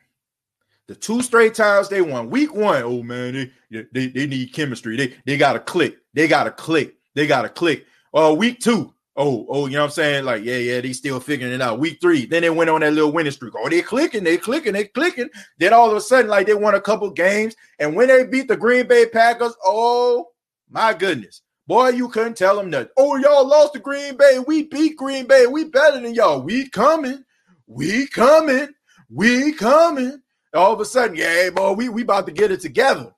[0.89, 2.31] The two straight times they won.
[2.31, 4.97] Week one, oh man, they they, they need chemistry.
[4.97, 5.99] They they gotta click.
[6.15, 6.97] They gotta click.
[7.15, 7.85] They gotta click.
[8.15, 10.25] Uh, week two, oh, oh, you know what I'm saying?
[10.25, 11.79] Like, yeah, yeah, they still figuring it out.
[11.79, 13.53] Week three, then they went on that little winning streak.
[13.55, 15.29] Oh, they clicking, they clicking, they clicking.
[15.59, 17.55] Then all of a sudden, like they won a couple games.
[17.79, 20.29] And when they beat the Green Bay Packers, oh
[20.71, 21.43] my goodness.
[21.67, 22.93] Boy, you couldn't tell them that.
[22.97, 24.39] Oh, y'all lost to Green Bay.
[24.47, 25.47] We beat Green Bay.
[25.47, 26.41] We better than y'all.
[26.41, 27.23] We coming.
[27.67, 28.69] We coming.
[29.11, 30.23] We coming.
[30.55, 33.13] All of a sudden, yeah, boy, we, we about to get it together.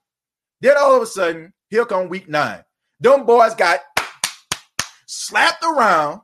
[0.61, 2.65] Then all of a sudden, here come week nine.
[3.01, 3.81] Them boys got
[5.07, 6.21] slapped around,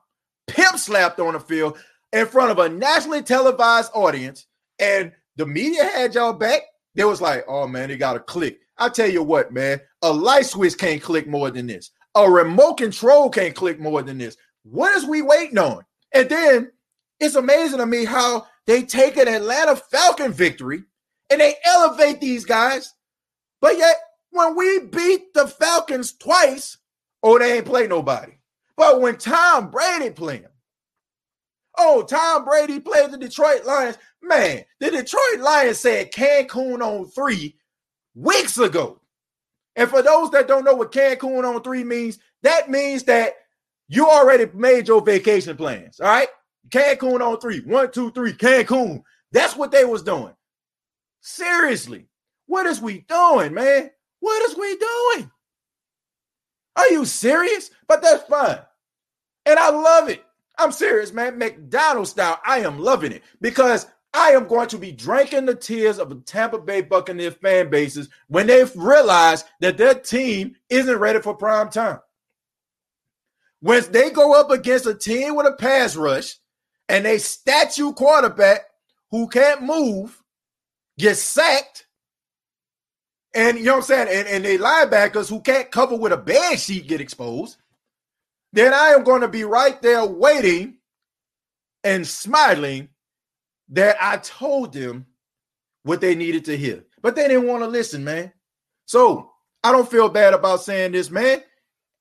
[0.46, 1.78] pimp slapped on the field
[2.12, 4.46] in front of a nationally televised audience,
[4.78, 6.62] and the media had y'all back.
[6.94, 8.58] They was like, oh man, they got a click.
[8.78, 11.90] I tell you what, man, a light switch can't click more than this.
[12.14, 14.36] A remote control can't click more than this.
[14.64, 15.84] What is we waiting on?
[16.12, 16.72] And then
[17.20, 20.84] it's amazing to me how they take an Atlanta Falcon victory
[21.30, 22.94] and they elevate these guys.
[23.60, 23.96] But yet,
[24.30, 26.78] when we beat the Falcons twice,
[27.22, 28.32] oh, they ain't play nobody.
[28.76, 30.46] But when Tom Brady playing,
[31.78, 33.98] oh, Tom Brady played the Detroit Lions.
[34.22, 37.56] Man, the Detroit Lions said Cancun on three
[38.14, 39.00] weeks ago.
[39.76, 43.34] And for those that don't know what Cancun on three means, that means that
[43.88, 46.00] you already made your vacation plans.
[46.00, 46.28] All right.
[46.70, 47.60] Cancun on three.
[47.60, 48.32] One, two, three.
[48.32, 49.02] Cancun.
[49.32, 50.34] That's what they was doing.
[51.20, 52.06] Seriously.
[52.46, 53.90] What is we doing, man?
[54.20, 55.30] What is we doing?
[56.76, 57.70] Are you serious?
[57.88, 58.58] But that's fine.
[59.44, 60.24] And I love it.
[60.58, 61.38] I'm serious, man.
[61.38, 62.40] McDonald's style.
[62.44, 66.16] I am loving it because I am going to be drinking the tears of the
[66.16, 71.68] Tampa Bay Buccaneers fan bases when they realize that their team isn't ready for prime
[71.68, 72.00] time.
[73.60, 76.36] When they go up against a team with a pass rush
[76.88, 78.66] and a statue quarterback
[79.10, 80.22] who can't move,
[80.98, 81.86] gets sacked,
[83.34, 84.08] and you know what I'm saying?
[84.10, 87.58] And, and they linebackers who can't cover with a bad sheet get exposed.
[88.52, 90.78] Then I am going to be right there waiting
[91.84, 92.88] and smiling
[93.68, 95.04] that I told them
[95.82, 96.84] what they needed to hear.
[97.02, 98.32] But they didn't want to listen, man.
[98.86, 99.30] So
[99.62, 101.42] I don't feel bad about saying this, man.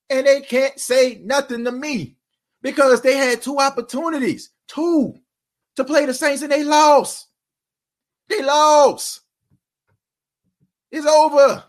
[0.09, 2.15] And they can't say nothing to me
[2.61, 5.15] because they had two opportunities, two,
[5.75, 7.27] to play the Saints and they lost.
[8.29, 9.21] They lost.
[10.91, 11.63] It's over.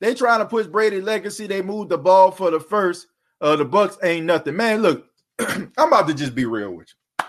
[0.00, 1.46] They trying to push Brady legacy.
[1.46, 3.06] They moved the ball for the first.
[3.40, 4.56] Uh, the Bucks ain't nothing.
[4.56, 5.06] Man, look,
[5.38, 7.26] I'm about to just be real with you.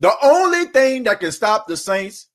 [0.00, 2.28] The only thing that can stop the Saints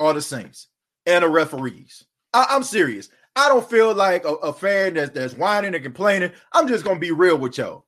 [0.00, 0.68] are the Saints
[1.06, 2.04] and the referees.
[2.32, 3.08] I, am serious.
[3.36, 6.32] I don't feel like a, a fan that's, that's whining and complaining.
[6.52, 7.84] I'm just gonna be real with y'all.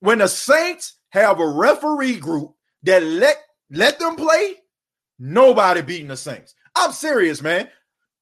[0.00, 3.36] When the Saints have a referee group that let
[3.70, 4.56] let them play,
[5.18, 6.54] nobody beating the Saints.
[6.74, 7.68] I'm serious, man.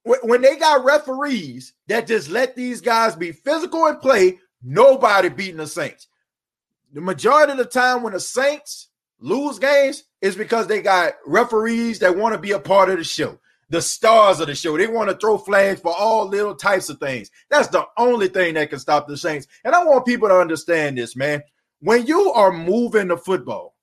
[0.05, 5.59] When they got referees that just let these guys be physical and play, nobody beating
[5.59, 6.09] the Saints.
[6.93, 8.89] The majority of the time when the Saints
[9.21, 13.05] lose games is because they got referees that want to be a part of the
[13.05, 14.77] show, the stars of the show.
[14.77, 17.31] They want to throw flags for all little types of things.
[17.51, 19.47] That's the only thing that can stop the Saints.
[19.65, 21.43] And I want people to understand this, man.
[21.81, 23.75] When you are moving the football,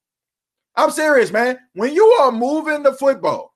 [0.75, 1.57] I'm serious, man.
[1.73, 3.55] When you are moving the football,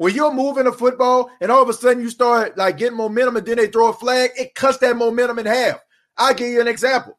[0.00, 3.36] when you're moving a football and all of a sudden you start like getting momentum
[3.36, 5.78] and then they throw a flag, it cuts that momentum in half.
[6.16, 7.18] I'll give you an example.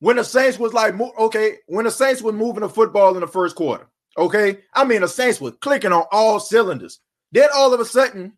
[0.00, 3.28] When the Saints was like, okay, when the Saints were moving the football in the
[3.28, 3.86] first quarter,
[4.18, 6.98] okay, I mean, the Saints was clicking on all cylinders.
[7.30, 8.32] Then all of a sudden,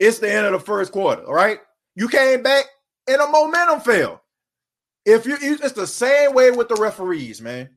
[0.00, 1.60] it's the end of the first quarter, all right?
[1.94, 2.64] You came back
[3.06, 4.23] and the momentum fell.
[5.04, 7.70] If you, it's the same way with the referees, man.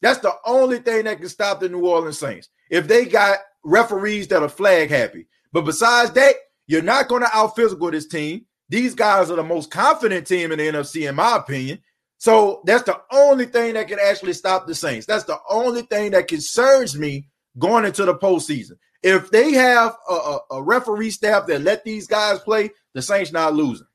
[0.00, 2.48] That's the only thing that can stop the New Orleans Saints.
[2.70, 5.26] If they got referees that are flag happy.
[5.52, 6.34] But besides that,
[6.66, 8.46] you're not going to out physical this team.
[8.68, 11.80] These guys are the most confident team in the NFC, in my opinion.
[12.18, 15.06] So that's the only thing that can actually stop the Saints.
[15.06, 18.72] That's the only thing that concerns me going into the postseason.
[19.02, 23.32] If they have a, a, a referee staff that let these guys play, the Saints
[23.32, 23.88] not losing.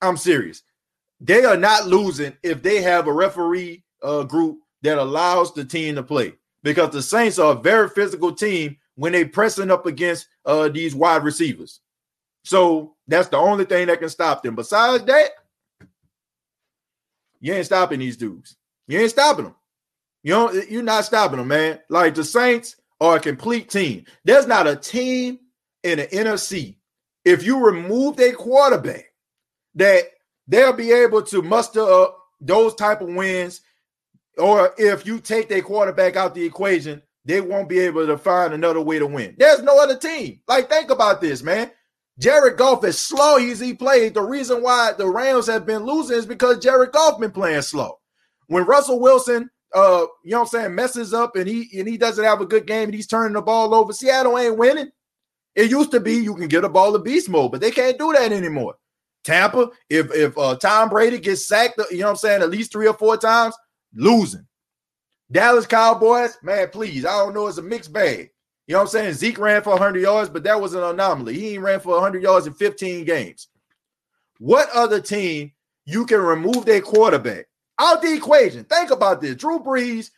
[0.00, 0.62] I'm serious.
[1.20, 5.96] They are not losing if they have a referee uh, group that allows the team
[5.96, 10.28] to play because the Saints are a very physical team when they pressing up against
[10.46, 11.80] uh, these wide receivers.
[12.44, 14.56] So that's the only thing that can stop them.
[14.56, 15.30] Besides that,
[17.40, 18.56] you ain't stopping these dudes.
[18.88, 19.54] You ain't stopping them.
[20.22, 21.80] You know, you're not stopping them, man.
[21.88, 24.04] Like the Saints are a complete team.
[24.24, 25.38] There's not a team
[25.82, 26.76] in the NFC.
[27.24, 29.12] If you remove their quarterback,
[29.74, 30.04] that
[30.50, 33.62] they'll be able to muster up those type of wins
[34.38, 38.52] or if you take their quarterback out the equation, they won't be able to find
[38.54, 39.34] another way to win.
[39.38, 40.40] There's no other team.
[40.48, 41.70] Like, think about this, man.
[42.18, 46.18] Jared Goff, is slow as he played, the reason why the Rams have been losing
[46.18, 47.98] is because Jared Goff been playing slow.
[48.46, 51.96] When Russell Wilson, uh, you know what I'm saying, messes up and he and he
[51.96, 54.90] doesn't have a good game and he's turning the ball over, Seattle ain't winning.
[55.54, 57.98] It used to be you can get a ball of beast mode, but they can't
[57.98, 58.74] do that anymore.
[59.24, 62.72] Tampa, if if uh, Tom Brady gets sacked, you know what I'm saying, at least
[62.72, 63.54] three or four times,
[63.94, 64.46] losing.
[65.30, 67.04] Dallas Cowboys, man, please.
[67.04, 67.46] I don't know.
[67.46, 68.30] It's a mixed bag.
[68.66, 69.14] You know what I'm saying?
[69.14, 71.34] Zeke ran for 100 yards, but that was an anomaly.
[71.34, 73.48] He ain't ran for 100 yards in 15 games.
[74.38, 75.52] What other team
[75.84, 77.46] you can remove their quarterback
[77.78, 78.64] out the equation?
[78.64, 79.36] Think about this.
[79.36, 80.10] Drew Brees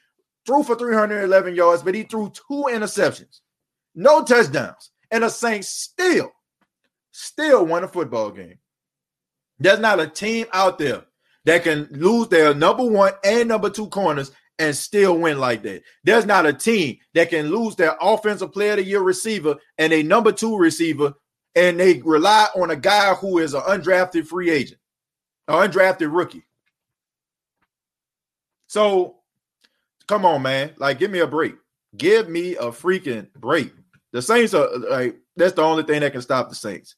[0.47, 3.41] threw for 311 yards, but he threw two interceptions,
[3.95, 6.33] no touchdowns, and the Saints still,
[7.11, 8.59] still won a football game.
[9.63, 11.05] There's not a team out there
[11.45, 15.83] that can lose their number one and number two corners and still win like that.
[16.05, 19.93] There's not a team that can lose their offensive player of the year receiver and
[19.93, 21.15] a number two receiver,
[21.55, 24.81] and they rely on a guy who is an undrafted free agent,
[25.49, 26.45] an undrafted rookie.
[28.67, 29.17] So
[30.09, 30.73] come on, man.
[30.77, 31.55] Like, give me a break.
[31.97, 33.73] Give me a freaking break.
[34.13, 36.97] The Saints are like that's the only thing that can stop the Saints.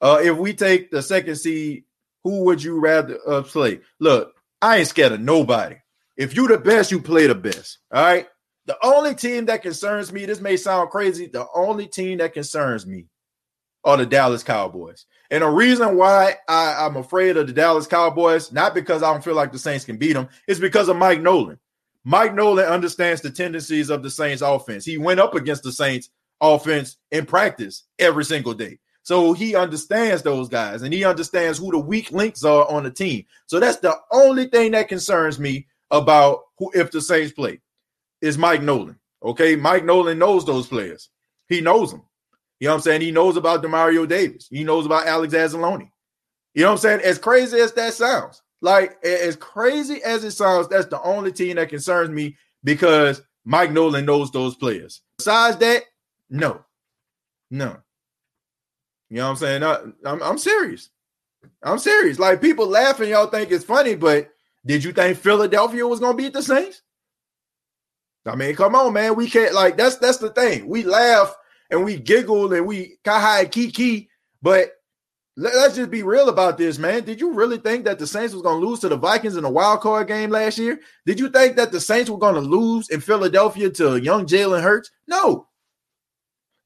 [0.00, 1.84] Uh, if we take the second seed,
[2.24, 3.80] who would you rather uh, play?
[3.98, 5.76] Look, I ain't scared of nobody.
[6.16, 7.78] If you the best, you play the best.
[7.92, 8.26] All right.
[8.66, 12.86] The only team that concerns me, this may sound crazy, the only team that concerns
[12.86, 13.06] me
[13.84, 15.06] are the Dallas Cowboys.
[15.30, 19.24] And the reason why I, am afraid of the Dallas Cowboys, not because I don't
[19.24, 21.58] feel like the Saints can beat them, is because of Mike Nolan.
[22.04, 24.84] Mike Nolan understands the tendencies of the Saints offense.
[24.84, 28.78] He went up against the Saints offense in practice every single day.
[29.08, 32.90] So he understands those guys and he understands who the weak links are on the
[32.90, 33.24] team.
[33.46, 37.62] So that's the only thing that concerns me about who if the Saints play
[38.20, 38.98] is Mike Nolan.
[39.22, 41.08] Okay, Mike Nolan knows those players.
[41.48, 42.02] He knows them.
[42.60, 43.00] You know what I'm saying?
[43.00, 44.46] He knows about Demario Davis.
[44.50, 45.90] He knows about Alex Anzalone.
[46.52, 47.00] You know what I'm saying?
[47.00, 51.56] As crazy as that sounds, like as crazy as it sounds, that's the only team
[51.56, 55.00] that concerns me because Mike Nolan knows those players.
[55.16, 55.84] Besides that,
[56.28, 56.62] no,
[57.50, 57.78] no.
[59.10, 59.62] You know what I'm saying?
[59.62, 60.90] I, I'm, I'm serious.
[61.62, 62.18] I'm serious.
[62.18, 64.30] Like people laughing, y'all think it's funny, but
[64.66, 66.82] did you think Philadelphia was gonna beat the Saints?
[68.26, 69.16] I mean, come on, man.
[69.16, 70.68] We can't like that's that's the thing.
[70.68, 71.34] We laugh
[71.70, 74.10] and we giggle and we kahi kiki,
[74.42, 74.72] but
[75.36, 77.04] let, us just be real about this, man.
[77.04, 79.50] Did you really think that the Saints was gonna lose to the Vikings in a
[79.50, 80.80] wild card game last year?
[81.06, 84.90] Did you think that the Saints were gonna lose in Philadelphia to young Jalen Hurts?
[85.06, 85.46] No,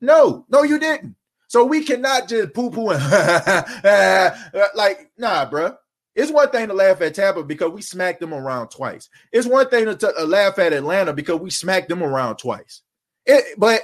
[0.00, 1.14] no, no, you didn't.
[1.52, 3.02] So we cannot just poo poo and
[4.74, 5.76] like, nah, bro.
[6.14, 9.10] It's one thing to laugh at Tampa because we smacked them around twice.
[9.32, 12.80] It's one thing to t- uh, laugh at Atlanta because we smacked them around twice.
[13.26, 13.82] It, but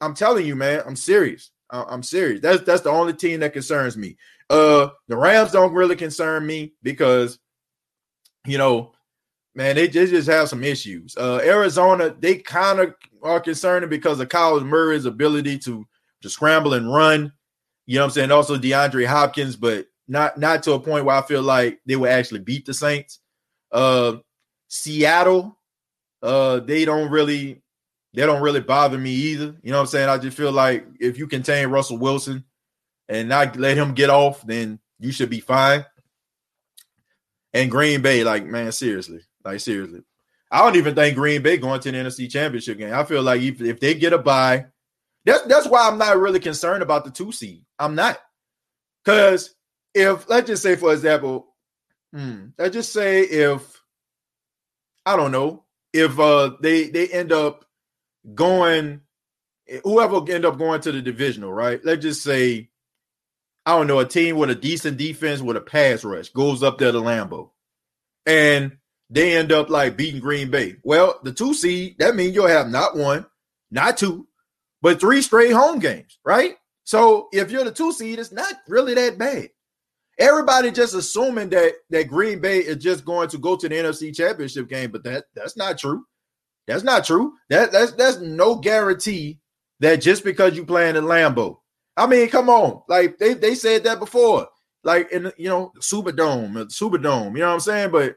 [0.00, 1.50] I'm telling you, man, I'm serious.
[1.68, 2.40] I'm serious.
[2.40, 4.16] That's that's the only team that concerns me.
[4.48, 7.40] Uh, the Rams don't really concern me because,
[8.46, 8.92] you know,
[9.56, 11.16] man, they, they just have some issues.
[11.16, 15.84] Uh, Arizona, they kind of are concerning because of Kyler Murray's ability to
[16.24, 17.32] to scramble and run.
[17.86, 18.30] You know what I'm saying?
[18.32, 22.10] Also DeAndre Hopkins, but not not to a point where I feel like they would
[22.10, 23.20] actually beat the Saints.
[23.70, 24.16] Uh,
[24.68, 25.58] Seattle,
[26.22, 27.62] uh, they don't really
[28.14, 29.54] they don't really bother me either.
[29.62, 30.08] You know what I'm saying?
[30.08, 32.44] I just feel like if you contain Russell Wilson
[33.08, 35.84] and not let him get off, then you should be fine.
[37.52, 40.00] And Green Bay, like man, seriously, like seriously,
[40.50, 42.94] I don't even think Green Bay going to the NFC Championship game.
[42.94, 44.66] I feel like if, if they get a bye,
[45.24, 47.64] that's that's why I'm not really concerned about the two seed.
[47.78, 48.18] I'm not
[49.04, 49.54] because
[49.94, 51.54] if let's just say, for example,
[52.12, 53.82] hmm, let's just say if
[55.06, 57.64] I don't know if uh they they end up
[58.34, 59.00] going,
[59.82, 61.80] whoever end up going to the divisional, right?
[61.84, 62.70] Let's just say,
[63.66, 66.78] I don't know, a team with a decent defense with a pass rush goes up
[66.78, 67.50] there to Lambeau,
[68.26, 68.78] and
[69.10, 70.76] they end up like beating Green Bay.
[70.82, 73.26] Well, the two seed that means you'll have not one,
[73.70, 74.26] not two,
[74.84, 76.56] but three straight home games, right?
[76.84, 79.48] So if you're the two seed, it's not really that bad.
[80.18, 84.14] Everybody just assuming that that Green Bay is just going to go to the NFC
[84.14, 86.04] Championship game, but that that's not true.
[86.66, 87.32] That's not true.
[87.48, 89.40] That that's that's no guarantee
[89.80, 91.60] that just because you playing in Lambeau.
[91.96, 92.82] I mean, come on.
[92.86, 94.48] Like they, they said that before.
[94.82, 97.90] Like in you know, Superdome, Superdome, you know what I'm saying?
[97.90, 98.16] But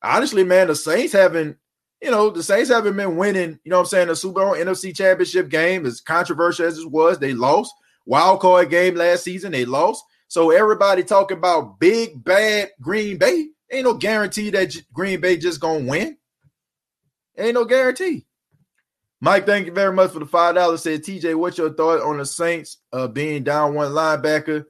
[0.00, 1.56] honestly, man, the Saints haven't,
[2.04, 4.52] you know, the Saints haven't been winning, you know what I'm saying, the Super Bowl
[4.52, 7.72] NFC championship game, as controversial as it was, they lost.
[8.04, 10.04] Wild card game last season, they lost.
[10.28, 13.48] So everybody talking about big bad Green Bay.
[13.72, 16.18] Ain't no guarantee that Green Bay just gonna win.
[17.38, 18.26] Ain't no guarantee.
[19.22, 20.82] Mike, thank you very much for the five dollars.
[20.82, 24.66] Said TJ, what's your thought on the Saints uh, being down one linebacker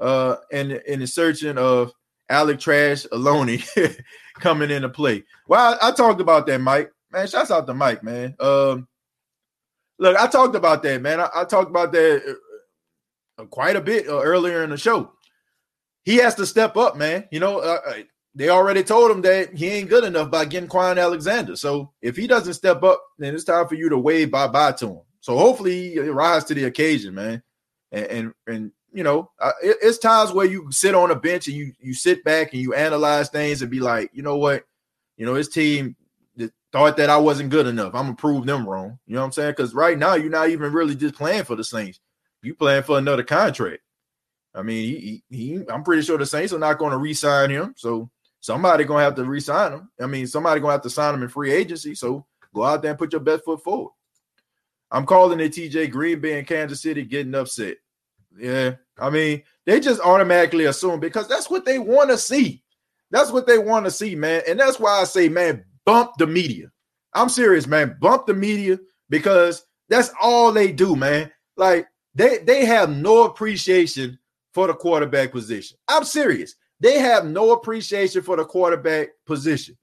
[0.00, 1.92] uh, and in the searching of
[2.28, 3.64] Alec Trash Aloni
[4.34, 5.24] coming into play?
[5.48, 6.90] Well, I, I, talked about that, Mike.
[7.10, 8.34] Man, shouts out to Mike, man.
[8.40, 8.88] Um,
[9.98, 11.20] look, I talked about that, man.
[11.20, 12.36] I, I talked about that
[13.38, 15.12] uh, quite a bit uh, earlier in the show.
[16.04, 17.26] He has to step up, man.
[17.30, 17.94] You know, uh, uh
[18.34, 21.54] they already told him that he ain't good enough by getting Kwon Alexander.
[21.54, 24.72] So if he doesn't step up, then it's time for you to wave bye bye
[24.72, 25.00] to him.
[25.20, 27.42] So hopefully he rise to the occasion, man.
[27.94, 31.48] And and, and you know, uh, it, it's times where you sit on a bench
[31.48, 34.64] and you you sit back and you analyze things and be like, you know what,
[35.16, 35.96] you know, his team
[36.74, 37.94] thought that I wasn't good enough.
[37.94, 38.98] I'm gonna prove them wrong.
[39.06, 39.52] You know what I'm saying?
[39.52, 42.00] Because right now you're not even really just playing for the Saints.
[42.42, 43.80] You playing for another contract.
[44.56, 47.50] I mean, he, he, he I'm pretty sure the Saints are not going to re-sign
[47.50, 47.74] him.
[47.76, 49.88] So somebody gonna have to resign him.
[50.00, 51.94] I mean, somebody gonna have to sign him in free agency.
[51.94, 53.92] So go out there and put your best foot forward.
[54.90, 57.76] I'm calling it TJ Green Bay and Kansas City getting upset.
[58.38, 62.62] Yeah, I mean, they just automatically assume because that's what they want to see.
[63.10, 64.42] That's what they want to see, man.
[64.48, 66.70] And that's why I say, man, bump the media.
[67.14, 67.96] I'm serious, man.
[68.00, 68.78] Bump the media
[69.08, 71.30] because that's all they do, man.
[71.56, 74.18] Like they they have no appreciation
[74.52, 75.76] for the quarterback position.
[75.88, 76.54] I'm serious.
[76.80, 79.76] They have no appreciation for the quarterback position.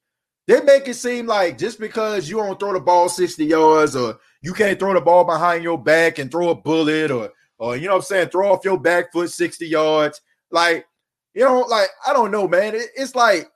[0.48, 4.18] They make it seem like just because you don't throw the ball 60 yards or
[4.42, 7.30] you can't throw the ball behind your back and throw a bullet or
[7.62, 10.20] or you know what I'm saying, throw off your back foot 60 yards.
[10.50, 10.88] Like,
[11.36, 12.74] you know, like I don't know, man.
[12.74, 13.52] It, it's like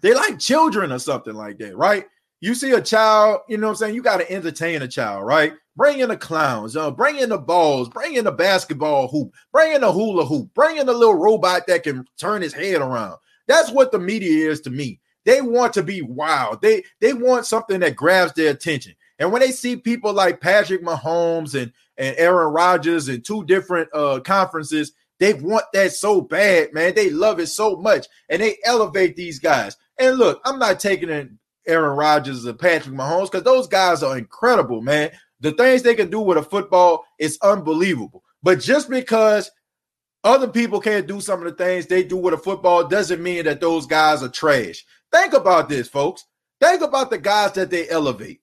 [0.00, 2.06] they like children or something like that, right?
[2.40, 3.94] You see a child, you know what I'm saying?
[3.94, 5.52] You got to entertain a child, right?
[5.76, 9.74] Bring in the clowns, uh, bring in the balls, bring in the basketball hoop, bring
[9.74, 13.18] in the hula hoop, bring in the little robot that can turn his head around.
[13.46, 15.00] That's what the media is to me.
[15.26, 16.62] They want to be wild.
[16.62, 18.94] They they want something that grabs their attention.
[19.18, 21.72] And when they see people like Patrick Mahomes and,
[22.02, 26.96] and Aaron Rodgers in two different uh, conferences, they want that so bad, man.
[26.96, 29.76] They love it so much, and they elevate these guys.
[29.98, 34.18] And look, I'm not taking in Aaron Rodgers and Patrick Mahomes because those guys are
[34.18, 35.12] incredible, man.
[35.38, 38.24] The things they can do with a football is unbelievable.
[38.42, 39.48] But just because
[40.24, 43.44] other people can't do some of the things they do with a football doesn't mean
[43.44, 44.84] that those guys are trash.
[45.12, 46.24] Think about this, folks.
[46.60, 48.40] Think about the guys that they elevate.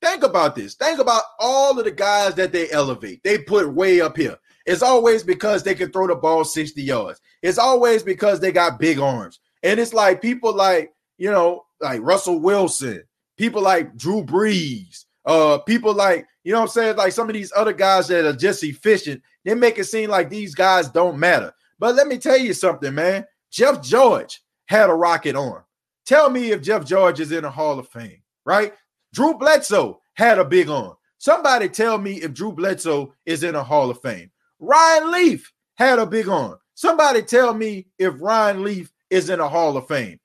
[0.00, 0.74] Think about this.
[0.74, 3.22] Think about all of the guys that they elevate.
[3.24, 4.36] They put way up here.
[4.64, 7.20] It's always because they can throw the ball 60 yards.
[7.42, 9.40] It's always because they got big arms.
[9.62, 13.02] And it's like people like, you know, like Russell Wilson,
[13.36, 16.96] people like Drew Brees, uh, people like, you know I'm saying?
[16.96, 20.30] Like some of these other guys that are just efficient, they make it seem like
[20.30, 21.52] these guys don't matter.
[21.78, 23.24] But let me tell you something, man.
[23.50, 25.64] Jeff George had a rocket arm.
[26.06, 28.72] Tell me if Jeff George is in a Hall of Fame, right?
[29.18, 30.94] Drew Bledsoe had a big arm.
[31.18, 34.30] Somebody tell me if Drew Bledsoe is in a Hall of Fame.
[34.60, 36.56] Ryan Leaf had a big arm.
[36.74, 40.20] Somebody tell me if Ryan Leaf is in a Hall of Fame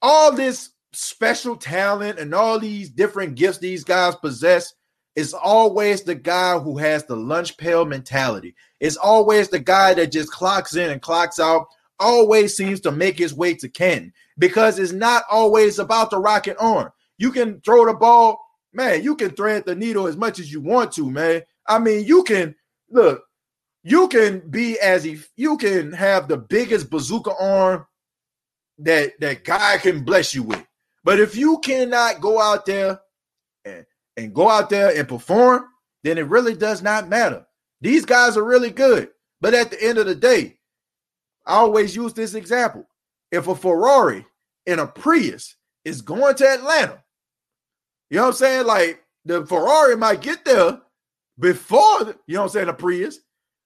[0.00, 4.72] all this special talent and all these different gifts these guys possess
[5.14, 8.54] is always the guy who has the lunch pail mentality.
[8.80, 11.66] It's always the guy that just clocks in and clocks out,
[11.98, 16.56] always seems to make his way to Canton because it's not always about the rocket
[16.58, 16.90] arm.
[17.18, 18.40] You can throw the ball,
[18.72, 21.42] man, you can thread the needle as much as you want to, man.
[21.66, 22.54] I mean, you can
[22.90, 23.22] look,
[23.82, 27.86] you can be as if you can have the biggest bazooka arm
[28.78, 30.64] that that God can bless you with.
[31.04, 33.00] But if you cannot go out there
[33.64, 33.86] and,
[34.16, 35.66] and go out there and perform,
[36.02, 37.46] then it really does not matter.
[37.80, 39.10] These guys are really good.
[39.40, 40.58] But at the end of the day,
[41.46, 42.86] I always use this example.
[43.30, 44.26] If a Ferrari
[44.66, 47.02] and a Prius is going to Atlanta,
[48.10, 48.66] you know what I'm saying?
[48.66, 50.80] Like the Ferrari might get there
[51.38, 53.20] before, the, you know what I'm saying, the Prius,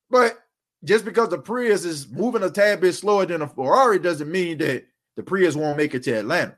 [0.09, 0.38] but
[0.84, 4.59] just because the Prius is moving a tad bit slower than a Ferrari doesn't mean
[4.59, 4.86] that
[5.16, 6.57] the Prius won't make it to Atlanta.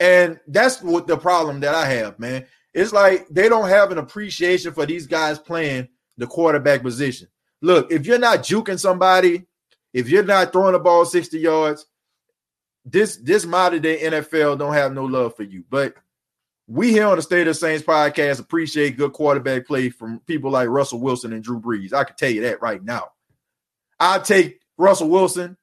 [0.00, 2.46] And that's what the problem that I have, man.
[2.74, 5.88] It's like they don't have an appreciation for these guys playing
[6.18, 7.28] the quarterback position.
[7.62, 9.46] Look, if you're not juking somebody,
[9.92, 11.86] if you're not throwing the ball 60 yards,
[12.84, 15.64] this this modern day NFL don't have no love for you.
[15.68, 15.94] But
[16.68, 20.68] we here on the State of Saints podcast appreciate good quarterback play from people like
[20.68, 21.94] Russell Wilson and Drew Brees.
[21.94, 23.08] I can tell you that right now.
[23.98, 25.56] I take Russell Wilson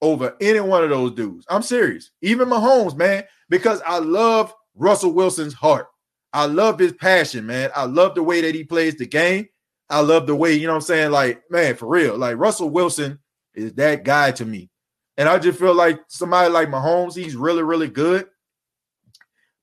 [0.00, 1.44] over any one of those dudes.
[1.50, 2.12] I'm serious.
[2.22, 5.88] Even Mahomes, man, because I love Russell Wilson's heart.
[6.32, 7.70] I love his passion, man.
[7.74, 9.48] I love the way that he plays the game.
[9.90, 11.10] I love the way, you know what I'm saying?
[11.10, 12.16] Like, man, for real.
[12.16, 13.18] Like Russell Wilson
[13.52, 14.70] is that guy to me.
[15.16, 18.26] And I just feel like somebody like Mahomes, he's really, really good.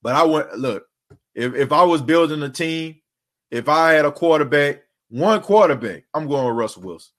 [0.02, 0.86] But I went look,
[1.36, 3.02] if, if I was building a team,
[3.52, 7.12] if I had a quarterback, one quarterback, I'm going with Russell Wilson.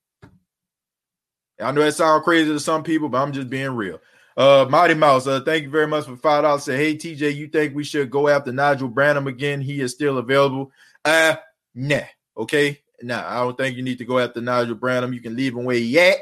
[1.61, 4.01] I know that sounds crazy to some people, but I'm just being real.
[4.37, 6.65] Uh, Mighty Mouse, uh, thank you very much for five dollars.
[6.65, 9.61] Say, hey TJ, you think we should go after Nigel Bradham again?
[9.61, 10.73] He is still available.
[11.05, 11.37] Uh,
[11.75, 12.01] nah.
[12.37, 13.25] Okay, nah.
[13.27, 15.13] I don't think you need to go after Nigel Bradham.
[15.13, 16.17] You can leave him where he at.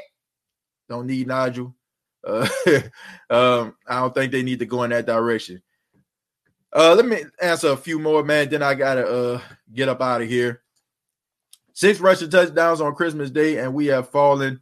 [0.89, 1.73] Don't need Nigel.
[2.25, 2.47] Uh,
[3.29, 5.61] um, I don't think they need to go in that direction.
[6.75, 8.49] Uh, let me answer a few more, man.
[8.49, 9.41] Then I gotta uh
[9.73, 10.61] get up out of here.
[11.73, 14.59] Six rushing touchdowns on Christmas Day, and we have fallen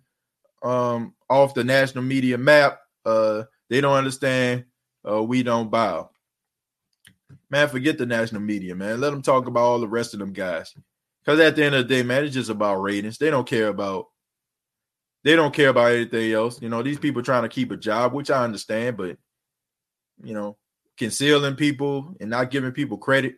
[0.64, 2.80] um off the national media map.
[3.06, 4.66] Uh, they don't understand.
[5.10, 6.10] Uh, we don't bow.
[7.50, 9.00] Man, forget the national media, man.
[9.00, 10.74] Let them talk about all the rest of them guys.
[11.24, 13.18] Because at the end of the day, man, it's just about ratings.
[13.18, 14.06] They don't care about.
[15.24, 16.62] They don't care about anything else.
[16.62, 19.18] You know, these people trying to keep a job, which I understand, but
[20.24, 20.58] you know,
[20.98, 23.36] concealing people and not giving people credit,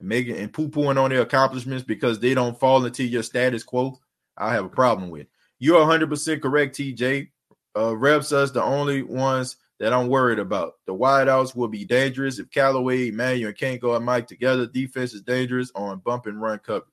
[0.00, 3.62] and making and poo pooing on their accomplishments because they don't fall into your status
[3.62, 3.98] quo.
[4.36, 5.26] I have a problem with.
[5.58, 7.28] You're 100 percent correct, TJ
[7.76, 10.74] uh, reps us the only ones that I'm worried about.
[10.86, 14.66] The wideouts will be dangerous if Callaway, Emmanuel, and go and Mike together.
[14.66, 16.86] Defense is dangerous on bump and run coverage.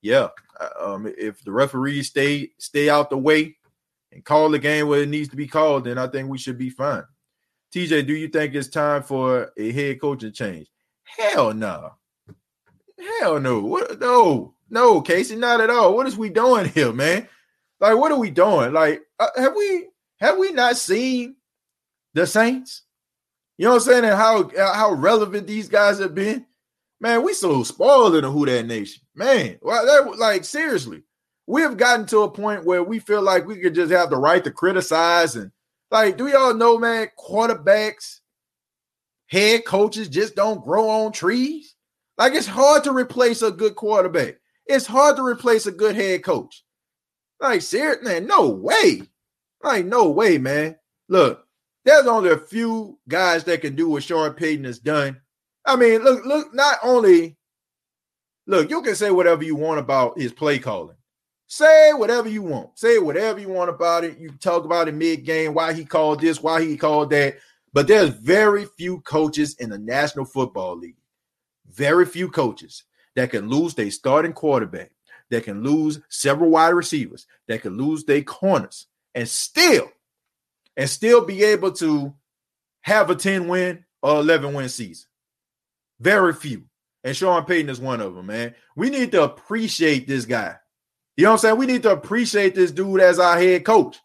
[0.00, 0.28] Yeah,
[0.60, 3.56] uh, um, if the referees stay stay out the way
[4.12, 6.58] and call the game where it needs to be called, then I think we should
[6.58, 7.04] be fine.
[7.74, 10.68] TJ, do you think it's time for a head coaching change?
[11.02, 11.94] Hell no.
[13.18, 13.58] Hell no.
[13.64, 15.96] What no, no, Casey, not at all.
[15.96, 17.28] What is we doing here, man?
[17.80, 18.72] Like, what are we doing?
[18.72, 19.88] Like, uh, have we
[20.20, 21.34] have we not seen
[22.14, 22.82] the Saints?
[23.58, 24.04] You know what I'm saying?
[24.04, 26.46] And how how relevant these guys have been.
[27.00, 29.02] Man, we so spoiled in the Who That Nation.
[29.16, 31.02] Man, that like seriously,
[31.48, 34.16] we have gotten to a point where we feel like we could just have the
[34.16, 35.50] right to criticize and
[35.94, 37.06] like, do y'all know, man?
[37.16, 38.18] Quarterbacks,
[39.28, 41.76] head coaches just don't grow on trees.
[42.18, 44.34] Like, it's hard to replace a good quarterback.
[44.66, 46.64] It's hard to replace a good head coach.
[47.38, 49.02] Like, seriously, man, no way.
[49.62, 50.74] Like, no way, man.
[51.08, 51.46] Look,
[51.84, 55.20] there's only a few guys that can do what Sean Payton has done.
[55.64, 57.36] I mean, look, look, not only
[58.48, 60.96] look, you can say whatever you want about his play calling.
[61.54, 62.76] Say whatever you want.
[62.76, 64.18] Say whatever you want about it.
[64.18, 67.36] You talk about it mid-game, why he called this, why he called that.
[67.72, 70.96] But there's very few coaches in the National Football League,
[71.70, 72.82] very few coaches
[73.14, 74.90] that can lose their starting quarterback,
[75.30, 79.88] that can lose several wide receivers, that can lose their corners, and still
[80.76, 82.12] and still be able to
[82.80, 85.06] have a 10 win or 11 win season.
[86.00, 86.64] Very few.
[87.04, 88.56] And Sean Payton is one of them, man.
[88.74, 90.56] We need to appreciate this guy.
[91.16, 91.56] You know what I'm saying?
[91.58, 93.98] We need to appreciate this dude as our head coach.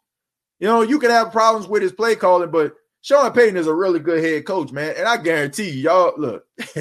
[0.60, 3.74] You know, you can have problems with his play calling, but Sean Payton is a
[3.74, 4.94] really good head coach, man.
[4.98, 6.46] And I guarantee you, y'all, look,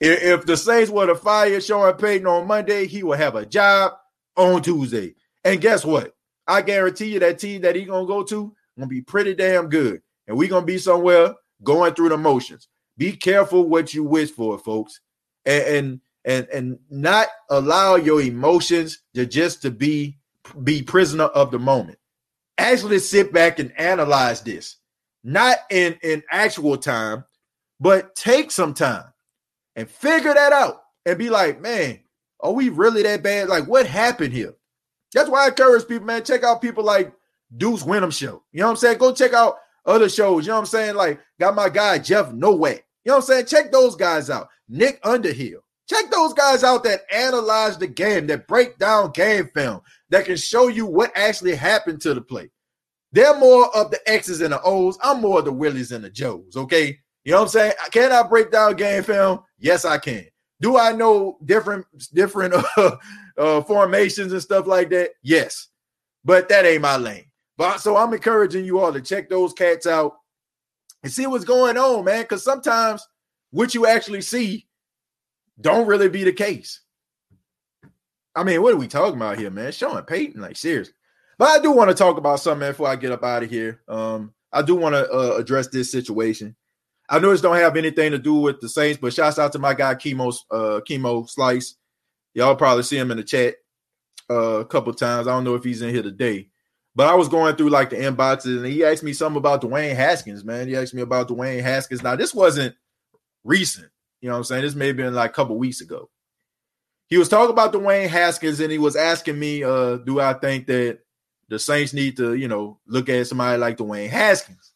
[0.00, 3.92] if the Saints were to fire Sean Payton on Monday, he will have a job
[4.36, 5.14] on Tuesday.
[5.44, 6.14] And guess what?
[6.46, 10.02] I guarantee you that team that he's gonna go to gonna be pretty damn good.
[10.26, 12.68] And we're gonna be somewhere going through the motions.
[12.96, 15.00] Be careful what you wish for, folks.
[15.44, 20.18] And and and, and not allow your emotions to just to be
[20.62, 21.98] be prisoner of the moment.
[22.58, 24.76] Actually sit back and analyze this.
[25.22, 27.24] Not in in actual time,
[27.78, 29.04] but take some time
[29.76, 32.00] and figure that out and be like, man,
[32.40, 33.48] are we really that bad?
[33.48, 34.54] Like, what happened here?
[35.12, 36.24] That's why I encourage people, man.
[36.24, 37.12] Check out people like
[37.56, 38.42] Deuce Winham Show.
[38.52, 38.98] You know what I'm saying?
[38.98, 40.46] Go check out other shows.
[40.46, 40.94] You know what I'm saying?
[40.94, 42.84] Like, got my guy Jeff Nowak.
[43.04, 43.46] You know what I'm saying?
[43.46, 44.48] Check those guys out.
[44.68, 45.60] Nick Underhill.
[45.90, 49.80] Check those guys out that analyze the game, that break down game film,
[50.10, 52.48] that can show you what actually happened to the play.
[53.10, 54.96] They're more of the X's and the O's.
[55.02, 56.56] I'm more of the Willies and the Joes.
[56.56, 56.96] Okay.
[57.24, 57.72] You know what I'm saying?
[57.90, 59.40] Can I break down game film?
[59.58, 60.26] Yes, I can.
[60.60, 62.96] Do I know different different uh,
[63.36, 65.10] uh, formations and stuff like that?
[65.24, 65.70] Yes,
[66.24, 67.26] but that ain't my lane.
[67.56, 70.12] But so I'm encouraging you all to check those cats out
[71.02, 72.22] and see what's going on, man.
[72.22, 73.04] Because sometimes
[73.50, 74.68] what you actually see
[75.60, 76.80] don't really be the case.
[78.34, 79.72] I mean, what are we talking about here, man?
[79.72, 80.94] Sean Payton, like seriously.
[81.38, 83.80] But I do want to talk about something before I get up out of here.
[83.88, 86.54] Um, I do want to uh, address this situation.
[87.08, 89.58] I know this don't have anything to do with the Saints, but shouts out to
[89.58, 91.74] my guy Chemo uh, Chemo Slice.
[92.34, 93.54] Y'all probably see him in the chat
[94.30, 95.26] uh, a couple times.
[95.26, 96.48] I don't know if he's in here today,
[96.94, 99.96] but I was going through like the inboxes and he asked me something about Dwayne
[99.96, 100.44] Haskins.
[100.44, 102.02] Man, he asked me about Dwayne Haskins.
[102.02, 102.76] Now this wasn't
[103.42, 103.88] recent.
[104.20, 104.62] You know what I'm saying?
[104.62, 106.10] This may have been like a couple weeks ago.
[107.08, 110.66] He was talking about Dwayne Haskins and he was asking me, uh, do I think
[110.66, 111.00] that
[111.48, 114.72] the Saints need to, you know, look at somebody like Dwayne Haskins?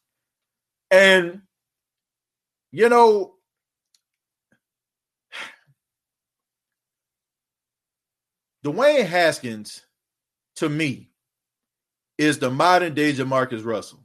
[0.91, 1.43] And
[2.73, 3.35] you know,
[8.65, 9.83] Dwayne Haskins,
[10.57, 11.11] to me,
[12.19, 14.05] is the modern day JaMarcus Russell.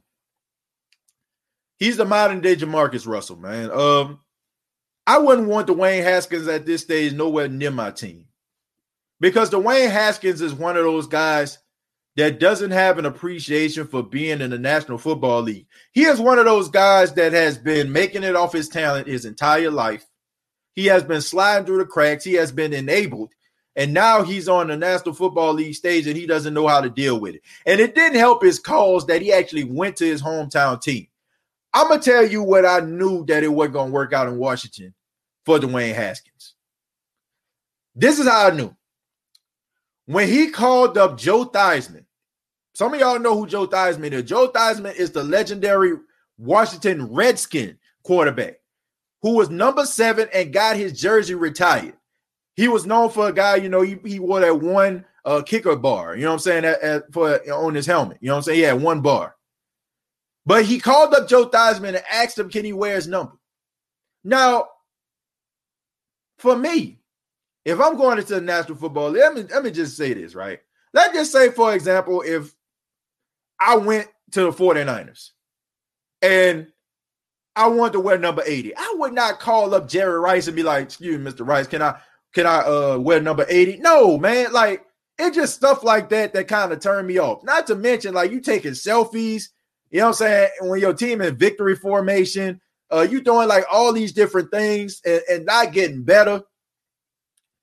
[1.78, 3.72] He's the modern day JaMarcus Russell, man.
[3.72, 4.20] Um,
[5.06, 8.26] I wouldn't want Dwayne Haskins at this stage nowhere near my team
[9.20, 11.58] because Dwayne Haskins is one of those guys
[12.16, 15.66] that doesn't have an appreciation for being in the National Football League.
[15.92, 19.24] He is one of those guys that has been making it off his talent his
[19.24, 20.04] entire life.
[20.74, 22.24] He has been sliding through the cracks.
[22.24, 23.32] He has been enabled.
[23.76, 26.90] And now he's on the National Football League stage and he doesn't know how to
[26.90, 27.42] deal with it.
[27.66, 31.06] And it didn't help his cause that he actually went to his hometown team.
[31.72, 34.94] I'm to tell you what I knew that it wasn't to work out in Washington
[35.44, 36.54] for Dwayne Haskins.
[37.94, 38.74] This is how I knew.
[40.06, 42.04] When he called up Joe Theismann,
[42.74, 44.24] some of y'all know who Joe Theismann is.
[44.24, 45.92] Joe Theismann is the legendary
[46.38, 48.60] Washington Redskin quarterback
[49.22, 51.94] who was number seven and got his jersey retired.
[52.56, 55.76] He was known for a guy, you know, he, he wore that one uh, kicker
[55.76, 58.18] bar, you know what I'm saying, at, at, for on his helmet.
[58.20, 58.58] You know what I'm saying?
[58.58, 59.36] He had one bar.
[60.46, 63.32] But he called up Joe Theismann and asked him, can he wear his number?
[64.24, 64.68] Now,
[66.38, 67.00] for me,
[67.64, 70.34] if I'm going into the National Football League, let me, let me just say this,
[70.34, 70.60] right?
[70.92, 72.54] Let's just say, for example, if
[73.60, 75.30] I went to the 49ers
[76.22, 76.68] and
[77.54, 80.62] I wanted to wear number 80, I would not call up Jerry Rice and be
[80.62, 81.46] like, excuse me, Mr.
[81.46, 81.98] Rice, can I
[82.32, 83.78] can I uh wear number 80?
[83.78, 84.84] No, man, like
[85.18, 87.44] it's just stuff like that that kind of turned me off.
[87.44, 89.48] Not to mention, like you taking selfies,
[89.90, 90.50] you know what I'm saying?
[90.60, 92.60] When your team in victory formation,
[92.92, 96.42] uh, you doing like all these different things and, and not getting better.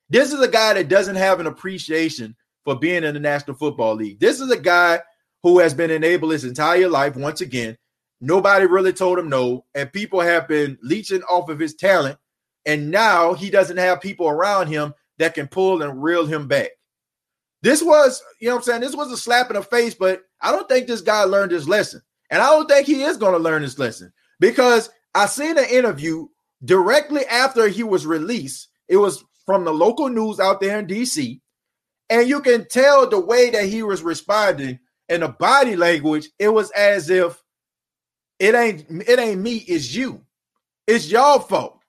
[0.10, 3.96] This is a guy that doesn't have an appreciation for being in the National Football
[3.96, 4.20] League.
[4.20, 5.02] This is a guy
[5.44, 7.16] who has been enabled his entire life.
[7.16, 7.78] Once again,
[8.22, 12.18] nobody really told him no, and people have been leeching off of his talent.
[12.66, 16.72] And now he doesn't have people around him that can pull and reel him back.
[17.62, 18.82] This was, you know what I'm saying?
[18.82, 21.68] This was a slap in the face, but I don't think this guy learned his
[21.68, 22.02] lesson.
[22.30, 25.66] And I don't think he is going to learn his lesson because I seen an
[25.66, 26.28] interview
[26.64, 28.70] directly after he was released.
[28.88, 31.40] It was from the local news out there in DC.
[32.10, 36.50] And you can tell the way that he was responding and the body language, it
[36.50, 37.42] was as if
[38.40, 40.22] it ain't it ain't me, it's you.
[40.86, 41.80] It's y'all fault.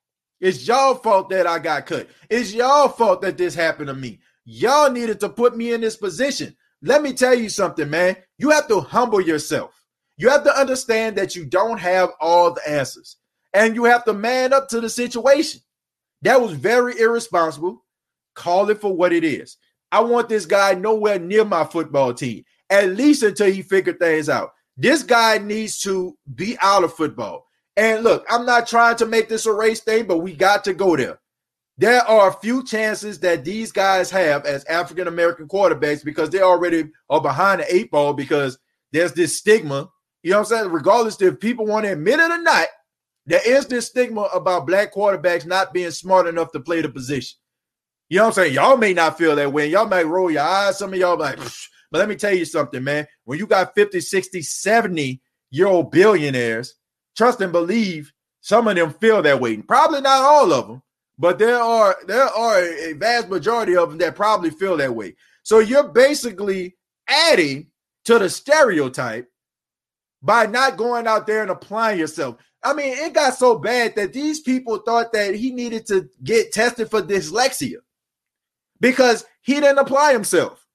[0.41, 2.09] It's y'all fault that I got cut.
[2.30, 4.20] It's y'all fault that this happened to me.
[4.45, 6.57] Y'all needed to put me in this position.
[6.80, 8.16] Let me tell you something, man.
[8.39, 9.77] You have to humble yourself.
[10.18, 13.16] You have to understand that you don't have all the answers
[13.54, 15.60] and you have to man up to the situation.
[16.22, 17.84] That was very irresponsible.
[18.34, 19.56] Call it for what it is.
[19.90, 24.28] I want this guy nowhere near my football team, at least until he figured things
[24.28, 24.52] out.
[24.76, 27.46] This guy needs to be out of football.
[27.76, 30.74] And look, I'm not trying to make this a race thing, but we got to
[30.74, 31.20] go there.
[31.78, 36.40] There are a few chances that these guys have as African American quarterbacks because they
[36.40, 38.58] already are behind the eight ball because
[38.90, 39.88] there's this stigma.
[40.22, 40.72] You know what I'm saying?
[40.72, 42.66] Regardless if people want to admit it or not,
[43.26, 47.38] there is this stigma about black quarterbacks not being smart enough to play the position.
[48.08, 48.54] You know what I'm saying?
[48.54, 49.68] Y'all may not feel that way.
[49.68, 50.78] Y'all may roll your eyes.
[50.78, 51.66] Some of y'all like, Psh.
[51.90, 53.06] but let me tell you something, man.
[53.24, 56.74] When you got 50, 60, 70 year old billionaires,
[57.16, 59.58] trust and believe some of them feel that way.
[59.58, 60.82] Probably not all of them,
[61.18, 65.16] but there are there are a vast majority of them that probably feel that way.
[65.42, 67.66] So you're basically adding
[68.06, 69.28] to the stereotype
[70.28, 72.36] by not going out there and applying yourself.
[72.62, 76.52] I mean, it got so bad that these people thought that he needed to get
[76.52, 77.76] tested for dyslexia
[78.78, 80.66] because he didn't apply himself.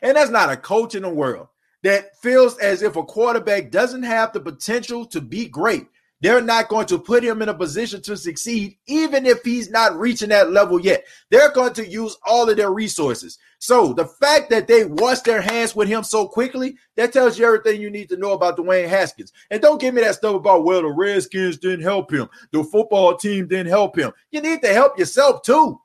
[0.00, 1.48] And that's not a coach in the world
[1.82, 5.86] that feels as if a quarterback doesn't have the potential to be great.
[6.22, 9.98] They're not going to put him in a position to succeed, even if he's not
[9.98, 11.04] reaching that level yet.
[11.30, 13.38] They're going to use all of their resources.
[13.60, 17.44] So the fact that they washed their hands with him so quickly, that tells you
[17.44, 19.32] everything you need to know about Dwayne Haskins.
[19.50, 22.28] And don't give me that stuff about, well, the Redskins didn't help him.
[22.52, 24.12] The football team didn't help him.
[24.30, 25.80] You need to help yourself too.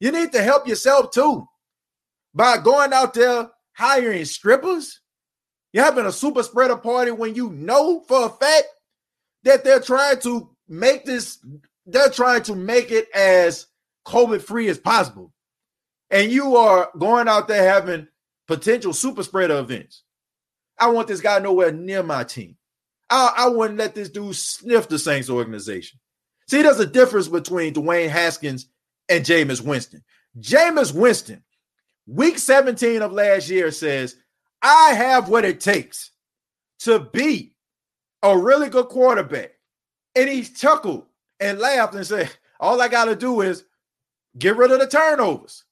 [0.00, 1.46] You need to help yourself too
[2.34, 5.00] by going out there hiring strippers.
[5.72, 8.66] You're having a super spreader party when you know for a fact
[9.42, 11.38] that they're trying to make this,
[11.84, 13.66] they're trying to make it as
[14.06, 15.33] COVID free as possible.
[16.14, 18.06] And you are going out there having
[18.46, 20.04] potential super spreader events.
[20.78, 22.56] I want this guy nowhere near my team.
[23.10, 25.98] I, I wouldn't let this dude sniff the Saints organization.
[26.48, 28.68] See, there's a difference between Dwayne Haskins
[29.08, 30.04] and Jameis Winston.
[30.38, 31.42] Jameis Winston,
[32.06, 34.14] week 17 of last year, says,
[34.62, 36.12] I have what it takes
[36.80, 37.56] to be
[38.22, 39.50] a really good quarterback.
[40.14, 41.06] And he chuckled
[41.40, 43.64] and laughed and said, All I got to do is
[44.38, 45.64] get rid of the turnovers.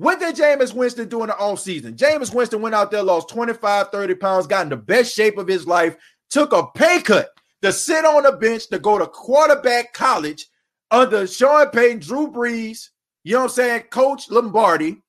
[0.00, 1.94] What did Jameis Winston do in the offseason?
[1.94, 5.46] Jameis Winston went out there, lost 25, 30 pounds, got in the best shape of
[5.46, 5.94] his life,
[6.30, 7.28] took a pay cut
[7.60, 10.46] to sit on the bench to go to quarterback college
[10.90, 12.88] under Sean Payton, Drew Brees,
[13.24, 15.02] you know what I'm saying, Coach Lombardi,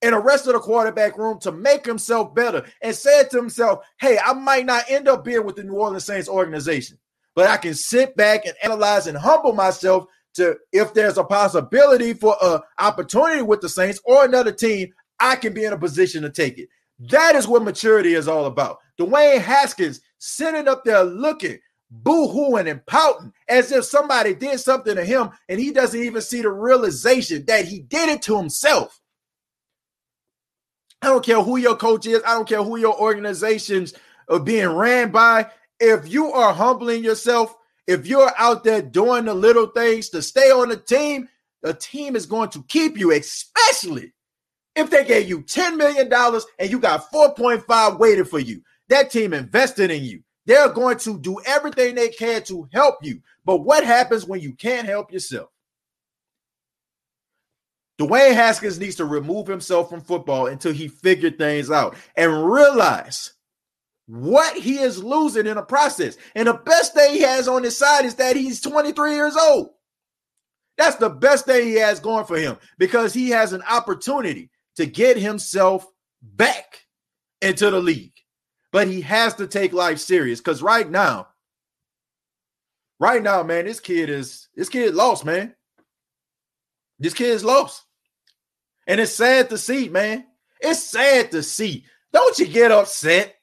[0.00, 3.80] and the rest of the quarterback room to make himself better and said to himself,
[4.00, 6.96] Hey, I might not end up being with the New Orleans Saints organization,
[7.34, 12.14] but I can sit back and analyze and humble myself to if there's a possibility
[12.14, 16.22] for a opportunity with the Saints or another team, I can be in a position
[16.22, 16.68] to take it.
[17.10, 18.78] That is what maturity is all about.
[18.98, 21.58] Dwayne Haskins sitting up there looking,
[21.90, 26.42] boo-hooing and pouting as if somebody did something to him and he doesn't even see
[26.42, 29.00] the realization that he did it to himself.
[31.02, 32.22] I don't care who your coach is.
[32.26, 33.94] I don't care who your organizations
[34.28, 35.50] are being ran by.
[35.78, 37.56] If you are humbling yourself
[37.90, 41.28] if you're out there doing the little things to stay on the team,
[41.60, 44.12] the team is going to keep you, especially
[44.76, 48.62] if they gave you $10 million and you got 4.5 waiting for you.
[48.88, 50.22] That team invested in you.
[50.46, 53.22] They're going to do everything they can to help you.
[53.44, 55.48] But what happens when you can't help yourself?
[58.00, 63.32] Dwayne Haskins needs to remove himself from football until he figured things out and realize
[64.10, 66.16] what he is losing in the process.
[66.34, 69.70] And the best thing he has on his side is that he's 23 years old.
[70.76, 74.86] That's the best thing he has going for him because he has an opportunity to
[74.86, 75.86] get himself
[76.22, 76.86] back
[77.40, 78.14] into the league.
[78.72, 81.28] But he has to take life serious because right now,
[82.98, 85.54] right now, man, this kid is this kid lost, man.
[86.98, 87.84] This kid is lost.
[88.88, 90.26] And it's sad to see, man.
[90.60, 91.84] It's sad to see.
[92.12, 93.36] Don't you get upset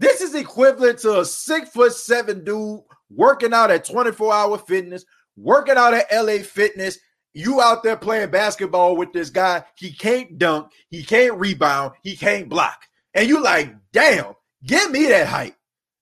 [0.00, 2.80] this is equivalent to a six foot seven dude
[3.10, 5.04] working out at 24 hour fitness,
[5.36, 6.98] working out at LA Fitness.
[7.34, 9.62] You out there playing basketball with this guy.
[9.76, 12.80] He can't dunk, he can't rebound, he can't block.
[13.12, 14.32] And you like, damn,
[14.64, 15.54] give me that height.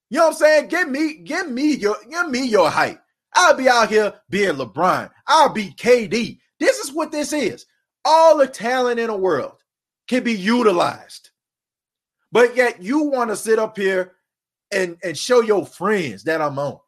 [0.09, 0.67] You know what I'm saying?
[0.69, 2.99] Give me, give me your, give me your height.
[3.35, 5.11] I'll be out here being LeBron.
[5.27, 6.39] I'll be KD.
[6.59, 7.65] This is what this is.
[8.05, 9.57] All the talent in the world
[10.07, 11.28] can be utilized.
[12.31, 14.13] But yet you want to sit up here
[14.71, 16.79] and, and show your friends that I'm on.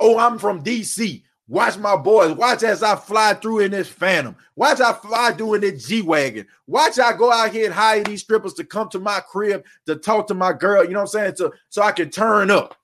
[0.00, 1.22] Oh, I'm from DC.
[1.48, 2.32] Watch my boys.
[2.32, 4.36] Watch as I fly through in this Phantom.
[4.54, 6.46] Watch I fly through in this G Wagon.
[6.66, 9.96] Watch I go out here and hire these strippers to come to my crib to
[9.96, 10.84] talk to my girl.
[10.84, 11.36] You know what I'm saying?
[11.36, 12.76] So, so I can turn up.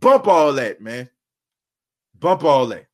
[0.00, 1.10] Bump all that, man.
[2.18, 2.86] Bump all that.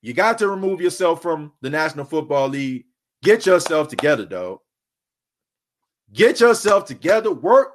[0.00, 2.84] You got to remove yourself from the National Football League.
[3.22, 4.60] Get yourself together, dog.
[6.16, 7.30] Get yourself together.
[7.30, 7.74] Work,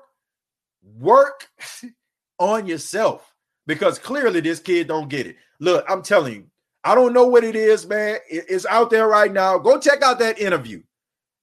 [1.00, 1.48] work
[2.40, 3.34] on yourself
[3.68, 5.36] because clearly this kid don't get it.
[5.60, 6.46] Look, I'm telling you,
[6.84, 8.18] I don't know what it is, man.
[8.28, 9.60] It's out there right now.
[9.60, 10.82] Go check out that interview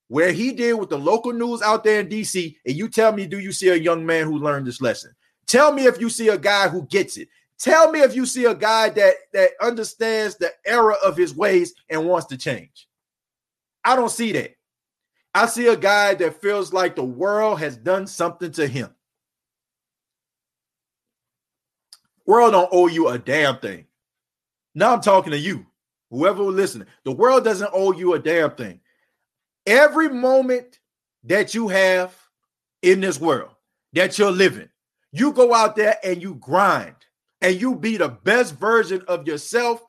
[0.09, 3.27] where he did with the local news out there in DC, and you tell me,
[3.27, 5.15] do you see a young man who learned this lesson?
[5.47, 7.29] Tell me if you see a guy who gets it.
[7.61, 11.75] Tell me if you see a guy that that understands the error of his ways
[11.89, 12.89] and wants to change.
[13.85, 14.58] I don't see that.
[15.35, 18.91] I see a guy that feels like the world has done something to him.
[22.27, 23.87] World don't owe you a damn thing.
[24.75, 25.67] Now I'm talking to you,
[26.11, 26.89] whoever listening.
[27.05, 28.81] The world doesn't owe you a damn thing.
[29.67, 30.79] Every moment
[31.25, 32.15] that you have
[32.83, 33.51] in this world
[33.93, 34.69] that you're living,
[35.13, 36.95] you go out there and you grind
[37.41, 39.83] and you be the best version of yourself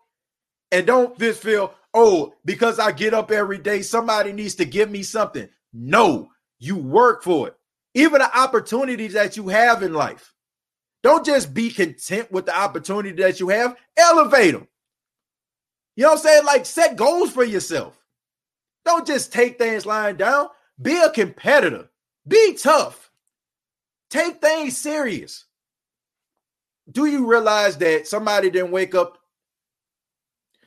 [0.71, 4.89] and don't just feel, oh, because I get up every day, somebody needs to give
[4.89, 5.49] me something.
[5.73, 6.29] No,
[6.59, 7.55] you work for it.
[7.93, 10.33] Even the opportunities that you have in life.
[11.01, 14.67] Don't just be content with the opportunity that you have, elevate them.
[15.95, 16.45] You know what I'm saying?
[16.45, 17.97] Like set goals for yourself.
[18.85, 20.47] Don't just take things lying down.
[20.81, 21.89] Be a competitor.
[22.27, 23.11] Be tough.
[24.09, 25.45] Take things serious.
[26.91, 29.18] Do you realize that somebody didn't wake up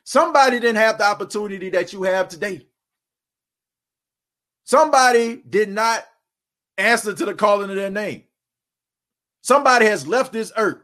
[0.05, 2.66] Somebody didn't have the opportunity that you have today.
[4.64, 6.05] Somebody did not
[6.78, 8.24] answer to the calling of their name.
[9.42, 10.82] Somebody has left this earth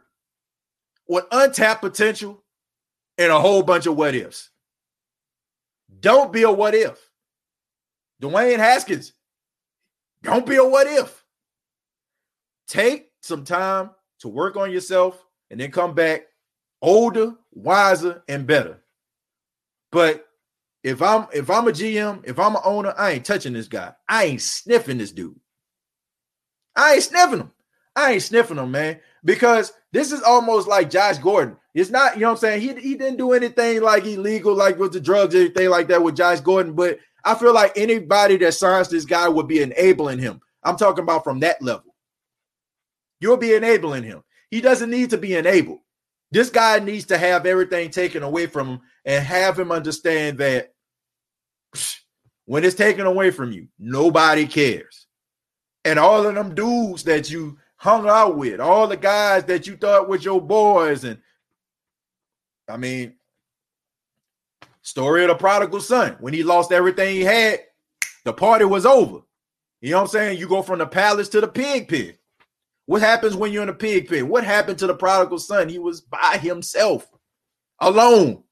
[1.09, 2.43] with untapped potential
[3.17, 4.51] and a whole bunch of what ifs.
[6.01, 7.11] Don't be a what if.
[8.21, 9.13] Dwayne Haskins,
[10.23, 11.25] don't be a what if.
[12.67, 13.91] Take some time
[14.21, 16.27] to work on yourself and then come back
[16.83, 18.83] older, wiser, and better.
[19.91, 20.27] But
[20.83, 23.93] if I'm if I'm a GM, if I'm an owner, I ain't touching this guy.
[24.09, 25.39] I ain't sniffing this dude.
[26.77, 27.53] I ain't sniffing him.
[27.97, 31.57] I ain't sniffing him, man, because this is almost like Josh Gordon.
[31.75, 32.61] It's not, you know what I'm saying?
[32.61, 36.17] He, he didn't do anything like illegal, like with the drugs, anything like that with
[36.17, 36.75] Josh Gordon.
[36.75, 40.41] But I feel like anybody that signs this guy would be enabling him.
[40.63, 41.95] I'm talking about from that level.
[43.21, 44.23] You'll be enabling him.
[44.51, 45.81] He doesn't need to be enabled.
[46.31, 50.75] This guy needs to have everything taken away from him and have him understand that
[52.45, 55.07] when it's taken away from you, nobody cares.
[55.85, 59.77] And all of them dudes that you hung out with, all the guys that you
[59.77, 61.19] thought was your boys, and
[62.69, 63.15] I mean,
[64.83, 66.17] story of the prodigal son.
[66.21, 67.61] When he lost everything he had,
[68.25, 69.21] the party was over.
[69.81, 70.39] You know what I'm saying?
[70.39, 72.18] You go from the palace to the pig pit.
[72.89, 74.31] What happens when you're in a pig pen?
[74.31, 75.69] What happened to the prodigal son?
[75.69, 77.07] He was by himself,
[77.79, 78.45] alone.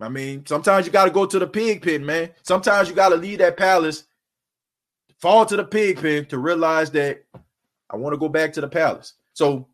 [0.00, 2.30] I mean, sometimes you got to go to the pig pen, man.
[2.44, 4.04] Sometimes you got to leave that palace,
[5.18, 7.24] fall to the pig pen to realize that
[7.90, 9.14] I want to go back to the palace.
[9.32, 9.66] So,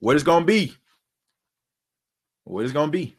[0.00, 0.74] what is going to be?
[2.44, 3.16] What is going to be?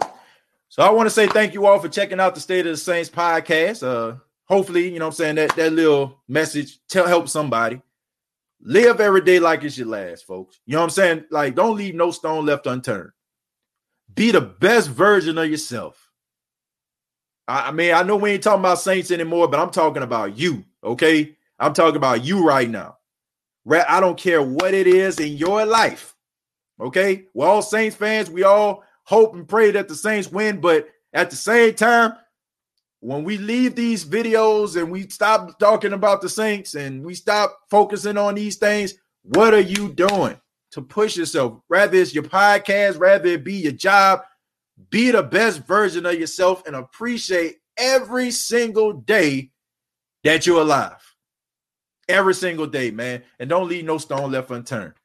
[0.70, 2.78] So, I want to say thank you all for checking out the State of the
[2.78, 3.82] Saints podcast.
[3.82, 7.82] Uh, hopefully, you know I'm saying, that, that little message tell help somebody.
[8.62, 10.60] Live every day like it's your last, folks.
[10.66, 11.26] You know what I'm saying?
[11.30, 13.12] Like, don't leave no stone left unturned.
[14.14, 16.10] Be the best version of yourself.
[17.48, 20.38] I, I mean, I know we ain't talking about Saints anymore, but I'm talking about
[20.38, 21.38] you, okay?
[21.60, 22.98] I'm talking about you right now.
[23.70, 26.16] I don't care what it is in your life,
[26.80, 27.26] okay?
[27.34, 28.30] We're all Saints fans.
[28.30, 32.14] We all hope and pray that the Saints win, but at the same time,
[33.08, 37.58] when we leave these videos and we stop talking about the Saints and we stop
[37.70, 40.38] focusing on these things, what are you doing
[40.72, 41.62] to push yourself?
[41.70, 44.24] Rather it's your podcast, rather it be your job,
[44.90, 49.52] be the best version of yourself and appreciate every single day
[50.26, 51.16] that you're alive.
[52.10, 53.24] Every single day, man.
[53.40, 54.96] And don't leave no stone left unturned.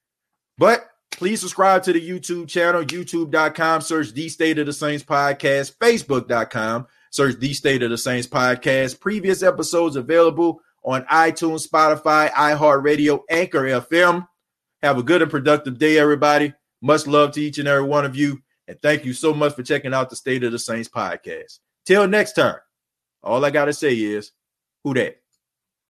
[0.59, 5.77] But please subscribe to the YouTube channel, youtube.com, search the State of the Saints podcast,
[5.77, 8.99] facebook.com Search the State of the Saints podcast.
[8.99, 14.27] Previous episodes available on iTunes, Spotify, iHeartRadio, Anchor FM.
[14.83, 16.55] Have a good and productive day, everybody.
[16.81, 18.43] Much love to each and every one of you.
[18.67, 21.59] And thank you so much for checking out the State of the Saints podcast.
[21.85, 22.57] Till next time,
[23.23, 24.33] all I got to say is,
[24.83, 25.22] who that?